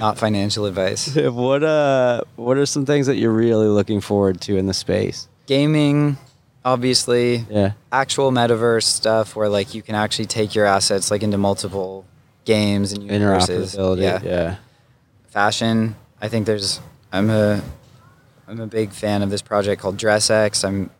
Not 0.00 0.18
financial 0.18 0.64
advice. 0.66 1.14
what 1.16 1.62
uh, 1.62 2.22
what 2.36 2.56
are 2.56 2.66
some 2.66 2.86
things 2.86 3.06
that 3.06 3.16
you're 3.16 3.32
really 3.32 3.66
looking 3.68 4.00
forward 4.00 4.40
to 4.42 4.56
in 4.56 4.66
the 4.66 4.74
space? 4.74 5.28
Gaming, 5.46 6.16
obviously. 6.64 7.44
Yeah, 7.50 7.72
Actual 7.92 8.30
metaverse 8.32 8.82
stuff 8.84 9.36
where 9.36 9.48
like 9.48 9.74
you 9.74 9.82
can 9.82 9.94
actually 9.94 10.26
take 10.26 10.54
your 10.54 10.66
assets 10.66 11.10
like 11.10 11.22
into 11.22 11.38
multiple 11.38 12.04
games 12.44 12.92
and 12.92 13.02
universes. 13.04 13.74
interoperability. 13.76 14.00
Yeah. 14.02 14.20
Yeah, 14.24 14.56
Fashion. 15.28 15.94
I 16.20 16.28
think 16.28 16.46
there's. 16.46 16.80
I'm 17.12 17.30
a. 17.30 17.62
I'm 18.46 18.60
a 18.60 18.66
big 18.66 18.92
fan 18.92 19.22
of 19.22 19.30
this 19.30 19.42
project 19.42 19.80
called 19.82 19.96
DressX. 19.96 20.64
I'm. 20.64 20.90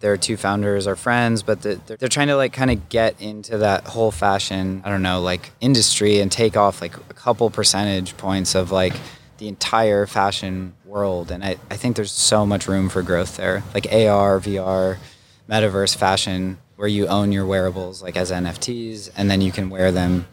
Their 0.00 0.16
two 0.16 0.38
founders 0.38 0.86
are 0.86 0.96
friends, 0.96 1.42
but 1.42 1.60
the, 1.60 1.78
they're, 1.86 1.98
they're 1.98 2.08
trying 2.08 2.28
to 2.28 2.36
like 2.36 2.54
kind 2.54 2.70
of 2.70 2.88
get 2.88 3.20
into 3.20 3.58
that 3.58 3.84
whole 3.88 4.10
fashion. 4.10 4.80
I 4.82 4.88
don't 4.88 5.02
know, 5.02 5.20
like 5.20 5.50
industry 5.60 6.20
and 6.20 6.32
take 6.32 6.56
off 6.56 6.80
like 6.80 6.96
a 6.96 7.14
couple 7.14 7.50
percentage 7.50 8.16
points 8.16 8.54
of 8.54 8.72
like 8.72 8.94
the 9.36 9.48
entire 9.48 10.06
fashion 10.06 10.74
world. 10.86 11.30
And 11.30 11.44
I, 11.44 11.56
I 11.70 11.76
think 11.76 11.96
there's 11.96 12.12
so 12.12 12.46
much 12.46 12.66
room 12.66 12.88
for 12.88 13.02
growth 13.02 13.36
there. 13.36 13.62
Like 13.74 13.86
AR, 13.92 14.40
VR, 14.40 14.96
metaverse 15.50 15.96
fashion, 15.96 16.58
where 16.76 16.88
you 16.88 17.06
own 17.08 17.30
your 17.30 17.44
wearables 17.44 18.02
like 18.02 18.16
as 18.16 18.30
NFTs, 18.30 19.10
and 19.16 19.30
then 19.30 19.40
you 19.42 19.52
can 19.52 19.68
wear 19.68 19.92
them. 19.92 20.26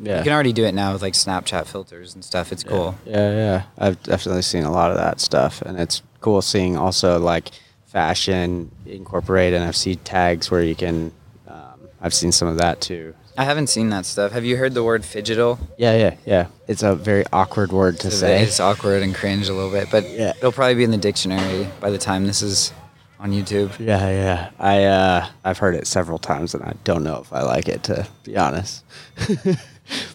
Yeah. 0.00 0.18
You 0.18 0.24
can 0.24 0.32
already 0.32 0.52
do 0.52 0.64
it 0.64 0.72
now 0.74 0.92
with 0.92 1.02
like 1.02 1.14
Snapchat 1.14 1.66
filters 1.66 2.14
and 2.14 2.24
stuff. 2.24 2.52
It's 2.52 2.64
cool. 2.64 2.96
Yeah, 3.06 3.30
yeah. 3.32 3.62
I've 3.78 4.02
definitely 4.02 4.42
seen 4.42 4.64
a 4.64 4.70
lot 4.72 4.90
of 4.90 4.96
that 4.96 5.20
stuff, 5.20 5.62
and 5.62 5.78
it's 5.78 6.02
cool 6.20 6.42
seeing 6.42 6.76
also 6.76 7.18
like 7.18 7.50
fashion 7.86 8.70
incorporate 8.86 9.54
NFC 9.54 9.98
tags 10.04 10.50
where 10.50 10.62
you 10.62 10.74
can. 10.74 11.12
Um, 11.48 11.88
I've 12.00 12.14
seen 12.14 12.32
some 12.32 12.48
of 12.48 12.58
that 12.58 12.80
too. 12.80 13.14
I 13.36 13.44
haven't 13.44 13.66
seen 13.68 13.90
that 13.90 14.06
stuff. 14.06 14.30
Have 14.32 14.44
you 14.44 14.56
heard 14.56 14.74
the 14.74 14.84
word 14.84 15.02
phygital? 15.02 15.58
Yeah, 15.76 15.96
yeah, 15.96 16.14
yeah. 16.24 16.46
It's 16.68 16.82
a 16.84 16.94
very 16.94 17.24
awkward 17.32 17.72
word 17.72 17.98
to 18.00 18.06
It's- 18.06 18.20
say. 18.20 18.42
It's 18.42 18.60
awkward 18.60 19.02
and 19.02 19.12
cringe 19.14 19.48
a 19.48 19.52
little 19.54 19.72
bit, 19.72 19.88
but 19.90 20.08
Yeah. 20.08 20.34
it'll 20.38 20.52
probably 20.52 20.76
be 20.76 20.84
in 20.84 20.92
the 20.92 20.96
dictionary 20.98 21.68
by 21.80 21.90
the 21.90 21.98
time 21.98 22.26
this 22.28 22.42
is 22.42 22.72
on 23.18 23.32
YouTube. 23.32 23.70
Yeah, 23.80 24.08
yeah. 24.08 24.50
I 24.60 24.84
uh, 24.84 25.26
I've 25.44 25.58
heard 25.58 25.74
it 25.74 25.86
several 25.88 26.18
times, 26.18 26.54
and 26.54 26.62
I 26.62 26.74
don't 26.84 27.02
know 27.02 27.20
if 27.22 27.32
I 27.32 27.42
like 27.42 27.68
it 27.68 27.82
to 27.84 28.06
be 28.22 28.36
honest. 28.36 28.84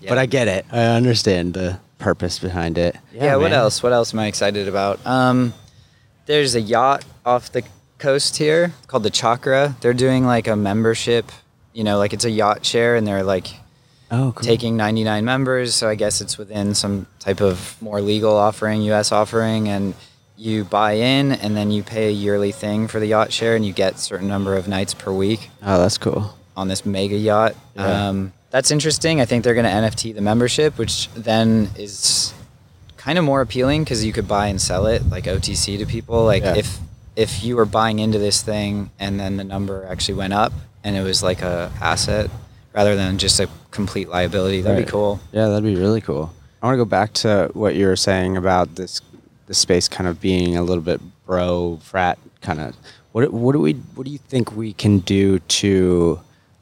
Yeah. 0.02 0.10
But 0.10 0.18
I 0.18 0.26
get 0.26 0.48
it. 0.48 0.66
I 0.72 0.84
understand 0.86 1.54
the 1.54 1.80
purpose 1.98 2.40
behind 2.40 2.78
it. 2.78 2.96
Yeah, 3.14 3.36
what 3.36 3.52
else? 3.52 3.84
What 3.84 3.92
else 3.94 4.14
am 4.14 4.20
I 4.20 4.28
excited 4.28 4.68
about? 4.68 5.06
Um, 5.06 5.54
there's 6.26 6.56
a 6.56 6.62
yacht 6.62 7.04
off 7.26 7.52
the 7.52 7.64
coast 7.98 8.38
here 8.38 8.74
called 8.88 9.04
the 9.04 9.10
Chakra. 9.10 9.76
They're 9.82 9.94
doing 9.94 10.26
like 10.26 10.48
a 10.48 10.56
membership, 10.56 11.32
you 11.74 11.84
know, 11.84 11.98
like 11.98 12.14
it's 12.14 12.26
a 12.26 12.30
yacht 12.32 12.66
share 12.66 12.96
and 12.96 13.06
they're 13.06 13.24
like 13.24 13.48
Oh, 14.12 14.32
cool. 14.36 14.44
taking 14.44 14.78
99 14.78 15.24
members. 15.26 15.76
So 15.76 15.88
I 15.90 15.96
guess 15.96 16.22
it's 16.22 16.38
within 16.38 16.74
some 16.74 17.06
type 17.20 17.42
of 17.42 17.76
more 17.82 18.02
legal 18.02 18.36
offering, 18.36 18.82
US 18.84 19.12
offering. 19.12 19.68
And 19.68 19.94
you 20.38 20.64
buy 20.64 20.94
in 20.94 21.34
and 21.34 21.56
then 21.58 21.70
you 21.70 21.84
pay 21.84 22.08
a 22.08 22.12
yearly 22.12 22.52
thing 22.54 22.88
for 22.88 23.00
the 23.00 23.08
yacht 23.08 23.32
share 23.34 23.56
and 23.56 23.66
you 23.66 23.74
get 23.74 24.00
certain 24.00 24.28
number 24.28 24.56
of 24.56 24.68
nights 24.68 24.94
per 24.94 25.12
week 25.12 25.50
Oh, 25.62 25.78
that's 25.78 25.98
cool. 25.98 26.34
on 26.56 26.70
this 26.70 26.86
mega 26.86 27.18
yacht. 27.18 27.56
Yeah. 27.76 28.08
Um, 28.10 28.34
that's 28.52 28.72
interesting. 28.72 29.22
I 29.22 29.26
think 29.26 29.44
they're 29.44 29.54
going 29.54 29.66
to 29.66 29.72
NFT 29.72 30.14
the 30.16 30.22
membership, 30.22 30.78
which 30.78 31.10
then 31.14 31.70
is 31.78 32.34
kind 32.98 33.18
of 33.18 33.24
more 33.24 33.42
appealing 33.42 33.84
because 33.84 34.04
you 34.04 34.12
could 34.14 34.28
buy 34.28 34.48
and 34.48 34.60
sell 34.62 34.86
it 34.88 35.08
like 35.10 35.26
OTC 35.26 35.78
to 35.80 35.86
people. 35.86 36.26
Like 36.26 36.44
Yeah. 36.44 36.56
if 36.56 36.80
if 37.16 37.44
you 37.44 37.56
were 37.58 37.66
buying 37.66 38.00
into 38.00 38.18
this 38.18 38.42
thing 38.42 38.92
and 39.00 39.20
then 39.20 39.36
the 39.38 39.44
number 39.44 39.86
actually 39.90 40.14
went 40.14 40.32
up 40.32 40.54
and 40.86 40.96
it 40.96 41.02
was 41.04 41.22
like 41.22 41.42
a 41.42 41.70
asset 41.82 42.30
rather 42.74 42.96
than 42.96 43.18
just 43.18 43.40
a 43.42 43.50
complete 43.72 44.08
liability, 44.10 44.62
that'd 44.62 44.78
Right. 44.78 44.86
be 44.86 44.92
cool. 44.92 45.20
Yeah, 45.34 45.48
that'd 45.50 45.64
be 45.64 45.76
really 45.76 46.00
cool. 46.02 46.32
I 46.62 46.66
want 46.68 46.74
to 46.76 46.78
go 46.78 46.86
back 46.86 47.14
to 47.14 47.50
what 47.54 47.76
you 47.76 47.88
were 47.88 47.96
saying 47.98 48.38
about 48.38 48.76
this 48.76 49.02
the 49.48 49.54
space 49.54 49.88
kind 49.88 50.08
of 50.08 50.22
being 50.22 50.56
a 50.56 50.62
little 50.62 50.84
bit 50.84 51.02
bro 51.26 51.80
frat 51.82 52.18
kind 52.42 52.60
of. 52.62 52.76
What 53.12 53.34
what 53.34 53.54
do 53.54 53.60
we 53.60 53.74
what 53.96 54.06
do 54.06 54.12
you 54.12 54.20
think 54.30 54.56
we 54.56 54.74
can 54.74 55.00
do 55.00 55.40
to 55.40 56.20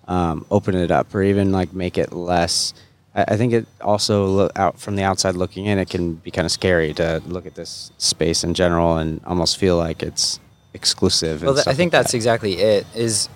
um, 0.08 0.46
open 0.52 0.76
it 0.76 0.91
up 0.91 1.13
or 1.13 1.22
even 1.24 1.52
like 1.52 1.74
make 1.74 1.98
it 1.98 2.13
less. 2.13 2.74
I, 3.15 3.26
I 3.30 3.38
think 3.38 3.54
it 3.54 3.67
also 3.82 4.26
lo- 4.26 4.50
out 4.56 4.80
from 4.80 4.96
the 4.96 5.04
outside 5.04 5.36
looking 5.36 5.65
in, 5.65 5.78
it 5.80 5.89
can 5.89 6.15
be 6.15 6.32
kind 6.32 6.46
of 6.46 6.52
scary 6.52 6.93
to 6.96 7.22
look 7.28 7.46
at 7.46 7.56
this 7.56 7.91
space 7.98 8.43
in 8.43 8.54
general 8.54 8.98
and 8.98 9.22
almost 9.26 9.58
feel 9.58 9.78
like 9.78 10.02
it's 10.04 10.39
exclusive. 10.74 11.41
and 11.41 11.48
Well, 11.48 11.56
th- 11.56 11.67
I 11.67 11.74
think 11.74 11.91
like 11.93 12.00
that's 12.04 12.12
that. 12.12 12.17
exactly 12.17 12.54
it. 12.54 12.86
Is 12.96 13.30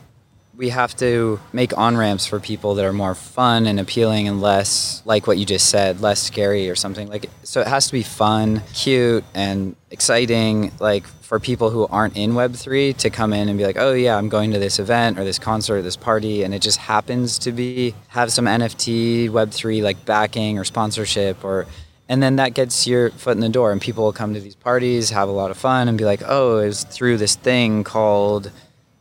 we 0.56 0.70
have 0.70 0.96
to 0.98 1.40
make 1.54 1.78
on 1.78 1.96
ramps 1.96 2.26
for 2.26 2.40
people 2.40 2.76
that 2.76 2.86
are 2.86 2.94
more 2.94 3.16
fun 3.16 3.66
and 3.66 3.80
appealing 3.80 4.28
and 4.28 4.42
less 4.42 5.02
like 5.06 5.26
what 5.26 5.38
you 5.38 5.46
just 5.46 5.70
said, 5.70 6.02
less 6.02 6.22
scary 6.22 6.70
or 6.70 6.76
something 6.76 7.08
like. 7.08 7.30
So 7.44 7.62
it 7.62 7.68
has 7.68 7.88
to 7.88 7.94
be 7.94 8.04
fun, 8.04 8.62
cute, 8.74 9.24
and 9.34 9.76
exciting. 9.90 10.72
Like 10.80 11.08
for 11.08 11.40
people 11.40 11.70
who 11.70 11.88
aren't 11.88 12.18
in 12.18 12.36
Web 12.36 12.54
three 12.54 12.94
to 12.94 13.10
come 13.10 13.32
in 13.32 13.48
and 13.48 13.58
be 13.58 13.66
like, 13.66 13.78
oh 13.80 13.94
yeah, 13.94 14.18
I'm 14.18 14.30
going 14.30 14.52
to 14.52 14.60
this 14.60 14.78
event 14.78 15.18
or 15.18 15.24
this 15.24 15.40
concert 15.40 15.78
or 15.78 15.82
this 15.82 15.96
party, 15.96 16.44
and 16.44 16.54
it 16.54 16.62
just 16.62 16.80
happens 16.80 17.40
to 17.40 17.52
be 17.52 17.96
have 18.10 18.32
some 18.32 18.46
NFT 18.46 19.30
Web 19.30 19.52
three 19.52 19.82
like 19.82 20.06
backing 20.06 20.60
or 20.60 20.64
sponsorship 20.64 21.44
or. 21.44 21.66
And 22.10 22.22
then 22.22 22.36
that 22.36 22.56
gets 22.56 22.86
your 22.86 23.10
foot 23.12 23.38
in 23.38 23.40
the 23.40 23.48
door, 23.48 23.72
and 23.72 23.80
people 23.80 24.04
will 24.04 24.12
come 24.12 24.34
to 24.34 24.42
these 24.42 24.56
parties, 24.56 25.12
have 25.12 25.30
a 25.30 25.32
lot 25.32 25.50
of 25.50 25.56
fun, 25.56 25.88
and 25.88 25.98
be 25.98 26.04
like, 26.04 26.22
"Oh, 26.26 26.58
it 26.58 26.66
was 26.66 26.84
through 26.84 27.16
this 27.16 27.36
thing 27.36 27.86
called 27.86 28.52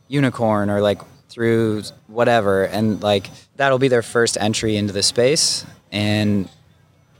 unicorn 0.07 0.69
or 0.69 0.79
like 0.81 1.01
through 1.31 1.81
whatever 2.07 2.63
and 2.65 3.01
like 3.01 3.29
that'll 3.55 3.79
be 3.79 3.87
their 3.87 4.01
first 4.03 4.37
entry 4.39 4.75
into 4.75 4.93
the 4.93 5.03
space 5.03 5.65
and 5.91 6.47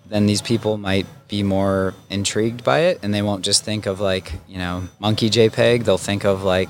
then 0.08 0.26
these 0.26 0.42
people 0.42 0.78
might 0.78 1.06
be 1.30 1.42
more 1.44 1.94
intrigued 2.10 2.64
by 2.64 2.80
it 2.80 3.00
and 3.02 3.14
they 3.14 3.22
won't 3.22 3.44
just 3.46 3.64
think 3.64 3.86
of 3.86 4.00
like 4.02 4.34
you 4.48 4.58
know 4.58 4.84
monkey 5.00 5.30
jpeg 5.30 5.86
they'll 5.86 5.98
think 5.98 6.26
of 6.26 6.44
like 6.44 6.70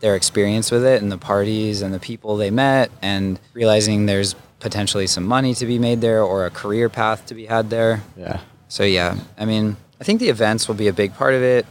their 0.00 0.14
experience 0.16 0.70
with 0.70 0.84
it 0.84 1.00
and 1.00 1.10
the 1.10 1.18
parties 1.18 1.80
and 1.80 1.94
the 1.94 2.00
people 2.00 2.36
they 2.36 2.50
met 2.50 2.90
and 3.00 3.40
realizing 3.54 4.06
there's 4.06 4.34
potentially 4.60 5.06
some 5.06 5.24
money 5.24 5.54
to 5.54 5.64
be 5.66 5.78
made 5.78 6.00
there 6.00 6.22
or 6.22 6.44
a 6.44 6.50
career 6.50 6.88
path 6.88 7.24
to 7.26 7.34
be 7.34 7.46
had 7.46 7.70
there 7.70 8.02
Yeah. 8.16 8.40
so 8.68 8.82
yeah, 8.84 9.16
I 9.38 9.44
mean, 9.44 9.76
I 10.00 10.04
think 10.04 10.20
the 10.20 10.28
events 10.28 10.66
will 10.68 10.74
be 10.74 10.88
a 10.88 10.92
big 10.92 11.14
part 11.14 11.34
of 11.34 11.42
it. 11.42 11.64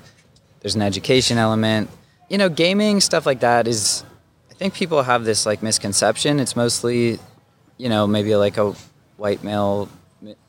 There's 0.61 0.75
an 0.75 0.81
education 0.81 1.37
element. 1.37 1.89
You 2.29 2.37
know, 2.37 2.47
gaming 2.49 3.01
stuff 3.01 3.25
like 3.25 3.41
that 3.41 3.67
is 3.67 4.03
think 4.61 4.75
people 4.75 5.01
have 5.01 5.25
this 5.25 5.45
like 5.47 5.63
misconception. 5.63 6.39
It's 6.39 6.55
mostly, 6.55 7.17
you 7.77 7.89
know, 7.89 8.05
maybe 8.05 8.35
like 8.35 8.57
a 8.57 8.73
white 9.17 9.43
male 9.43 9.89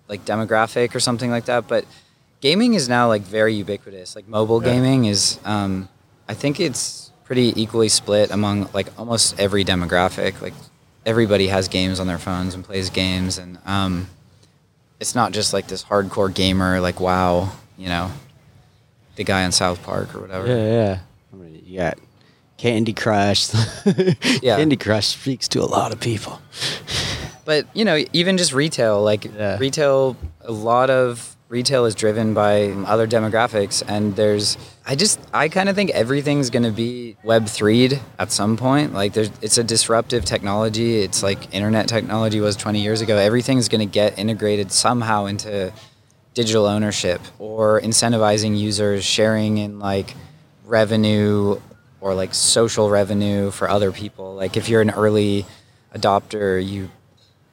like 0.09 0.25
demographic 0.27 0.94
or 0.94 1.01
something 1.01 1.31
like 1.31 1.46
that, 1.46 1.66
but 1.66 1.87
gaming 2.42 2.75
is 2.75 2.88
now 2.90 3.09
like 3.09 3.22
very 3.22 3.55
ubiquitous. 3.55 4.14
Like 4.14 4.29
mobile 4.29 4.62
Yeah. 4.62 4.72
gaming 4.72 5.07
is 5.07 5.38
um 5.44 5.88
I 6.29 6.35
think 6.35 6.61
it's 6.61 7.11
pretty 7.25 7.55
equally 7.61 7.88
split 7.88 8.31
among 8.31 8.68
like 8.75 8.88
almost 8.98 9.40
every 9.40 9.64
demographic. 9.64 10.42
Like 10.42 10.55
everybody 11.07 11.46
has 11.48 11.68
games 11.68 11.98
on 11.98 12.07
their 12.07 12.18
phones 12.18 12.55
and 12.55 12.62
plays 12.62 12.90
games 12.90 13.38
and 13.38 13.59
um 13.64 14.09
it's 15.01 15.14
not 15.14 15.33
just 15.33 15.53
like 15.55 15.66
this 15.68 15.83
hardcore 15.85 16.33
gamer 16.33 16.79
like 16.81 17.01
wow 17.01 17.51
you 17.79 17.88
know 17.88 18.09
the 19.16 19.25
guy 19.25 19.42
on 19.44 19.51
south 19.53 19.83
park 19.83 20.14
or 20.14 20.20
whatever 20.20 20.46
Yeah, 20.46 20.64
yeah. 20.79 20.98
I 21.33 21.37
mean, 21.37 21.62
you 21.66 21.79
got 21.79 21.98
Candy 22.62 22.92
Crush. 22.92 23.51
Yeah. 24.40 24.57
Candy 24.57 24.77
Crush 24.77 25.09
speaks 25.09 25.48
to 25.48 25.61
a 25.61 25.66
lot 25.77 25.92
of 25.92 25.98
people. 25.98 26.40
but 27.44 27.66
you 27.75 27.85
know 27.85 27.98
even 28.12 28.38
just 28.38 28.53
retail 28.53 29.03
like 29.03 29.25
Yeah. 29.25 29.59
retail 29.59 30.16
a 30.42 30.53
lot 30.53 30.88
of 30.90 31.35
retail 31.48 31.85
is 31.87 31.94
driven 31.96 32.35
by 32.35 32.68
other 32.87 33.07
demographics 33.07 33.83
and 33.87 34.14
there's 34.16 34.57
i 34.87 34.94
just 34.94 35.18
i 35.35 35.48
kind 35.48 35.68
of 35.68 35.75
think 35.75 35.90
everything's 35.90 36.51
going 36.51 36.62
to 36.62 36.70
be 36.70 37.16
web 37.25 37.44
3'd 37.44 38.01
at 38.18 38.31
some 38.33 38.57
point 38.57 38.94
like 38.94 39.12
there's 39.12 39.31
it's 39.42 39.59
a 39.59 39.64
disruptive 39.64 40.25
technology 40.25 41.01
it's 41.03 41.22
like 41.22 41.53
internet 41.53 41.88
technology 41.88 42.40
was 42.40 42.55
20 42.57 42.81
years 42.81 43.01
ago 43.03 43.16
everything's 43.16 43.68
going 43.68 43.87
to 43.87 43.92
get 43.92 44.16
integrated 44.18 44.70
somehow 44.72 45.27
into 45.27 45.72
digital 46.33 46.64
ownership 46.66 47.20
or 47.38 47.81
incentivizing 47.81 48.57
users 48.57 49.05
sharing 49.05 49.59
in 49.59 49.79
like 49.81 50.14
revenue 50.64 51.61
or 52.02 52.14
like 52.14 52.34
social 52.34 52.90
revenue 52.90 53.50
for 53.50 53.70
other 53.70 53.90
people 53.92 54.34
like 54.34 54.56
if 54.56 54.68
you're 54.68 54.82
an 54.82 54.90
early 54.90 55.46
adopter 55.94 56.58
you 56.72 56.90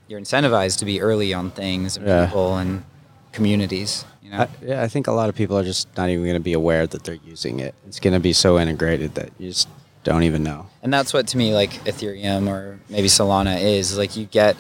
you're 0.07 0.19
incentivized 0.19 0.79
to 0.79 0.85
be 0.85 0.99
early 1.01 1.33
on 1.33 1.51
things 1.51 1.95
and 1.95 2.05
Yeah. 2.07 2.25
people 2.25 2.57
and 2.57 2.83
communities 3.31 4.05
you 4.23 4.31
know 4.31 4.39
I, 4.39 4.47
yeah, 4.65 4.81
I 4.83 4.88
think 4.88 5.07
a 5.07 5.12
lot 5.12 5.29
of 5.29 5.35
people 5.35 5.57
are 5.57 5.63
just 5.63 5.88
not 5.95 6.09
even 6.09 6.23
going 6.23 6.33
to 6.35 6.39
be 6.39 6.53
aware 6.53 6.85
that 6.88 7.03
they're 7.03 7.23
using 7.35 7.59
it. 7.59 7.73
It's 7.88 7.99
going 7.99 8.13
to 8.13 8.19
be 8.19 8.33
so 8.33 8.59
integrated 8.59 9.15
that 9.15 9.29
you 9.39 9.49
just 9.49 9.67
don't 10.03 10.23
even 10.23 10.43
know. 10.43 10.67
and 10.83 10.91
that's 10.93 11.13
what 11.13 11.27
to 11.27 11.38
me 11.38 11.53
like 11.53 11.71
ethereum 11.85 12.47
or 12.47 12.79
maybe 12.89 13.07
solana 13.07 13.62
is 13.62 13.97
like 13.97 14.15
you 14.17 14.25
get 14.25 14.55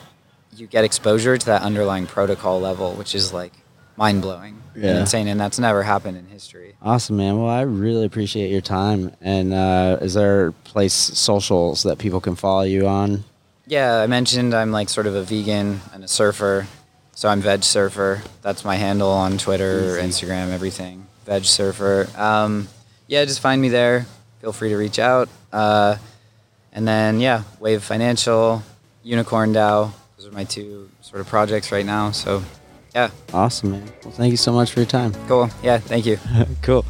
you 0.55 0.67
get 0.67 0.83
exposure 0.83 1.37
to 1.37 1.45
that 1.45 1.61
underlying 1.61 2.05
protocol 2.05 2.59
level 2.59 2.93
which 2.93 3.15
is 3.15 3.31
like 3.33 3.53
mind-blowing 3.95 4.53
and 4.68 4.68
Yeah. 4.81 4.99
insane 5.01 5.27
and 5.27 5.39
that's 5.39 5.59
never 5.59 5.83
happened 5.83 6.17
in 6.17 6.25
history 6.27 6.73
Awesome, 6.81 7.17
man. 7.17 7.37
Well, 7.37 7.49
I 7.49 7.61
really 7.61 8.05
appreciate 8.05 8.49
your 8.51 8.61
time. 8.61 9.11
And 9.19 9.53
uh, 9.53 9.97
is 10.01 10.13
there 10.13 10.53
place 10.63 10.93
socials 10.93 11.83
that 11.83 11.97
people 11.97 12.21
can 12.21 12.35
follow 12.35 12.61
you 12.61 12.87
on? 12.87 13.25
Yeah, 13.67 13.97
I 13.97 14.07
mentioned 14.07 14.53
I'm 14.53 14.71
like 14.71 14.87
sort 14.87 15.05
of 15.05 15.13
a 15.15 15.23
vegan 15.23 15.81
and 15.93 16.03
a 16.03 16.07
surfer. 16.07 16.67
So 17.13 17.27
I'm 17.27 17.41
Veg 17.41 17.63
Surfer. 17.65 18.21
That's 18.41 18.63
my 18.63 18.75
handle 18.77 19.09
on 19.09 19.37
Twitter, 19.37 19.99
Easy. 19.99 20.25
Instagram, 20.25 20.51
everything. 20.51 21.05
Veg 21.25 21.43
Surfer. 21.43 22.07
Um, 22.15 22.69
yeah, 23.07 23.25
just 23.25 23.41
find 23.41 23.61
me 23.61 23.67
there. 23.67 24.05
Feel 24.39 24.53
free 24.53 24.69
to 24.69 24.77
reach 24.77 24.99
out. 24.99 25.27
Uh, 25.51 25.97
and 26.71 26.87
then, 26.87 27.19
yeah, 27.19 27.43
Wave 27.59 27.83
Financial, 27.83 28.63
Unicorn 29.03 29.51
DAO. 29.53 29.91
Those 30.17 30.27
are 30.27 30.31
my 30.31 30.45
two 30.45 30.89
sort 31.01 31.19
of 31.19 31.27
projects 31.27 31.73
right 31.73 31.85
now. 31.85 32.11
So, 32.11 32.41
yeah, 32.95 33.09
Awesome, 33.33 33.71
man. 33.71 33.83
Well, 34.03 34.13
thank 34.13 34.31
you 34.31 34.37
so 34.37 34.51
much 34.51 34.71
for 34.71 34.79
your 34.79 34.87
time. 34.87 35.13
cool. 35.27 35.49
Yeah, 35.63 35.77
thank 35.79 36.05
you. 36.05 36.17
cool. 36.61 36.85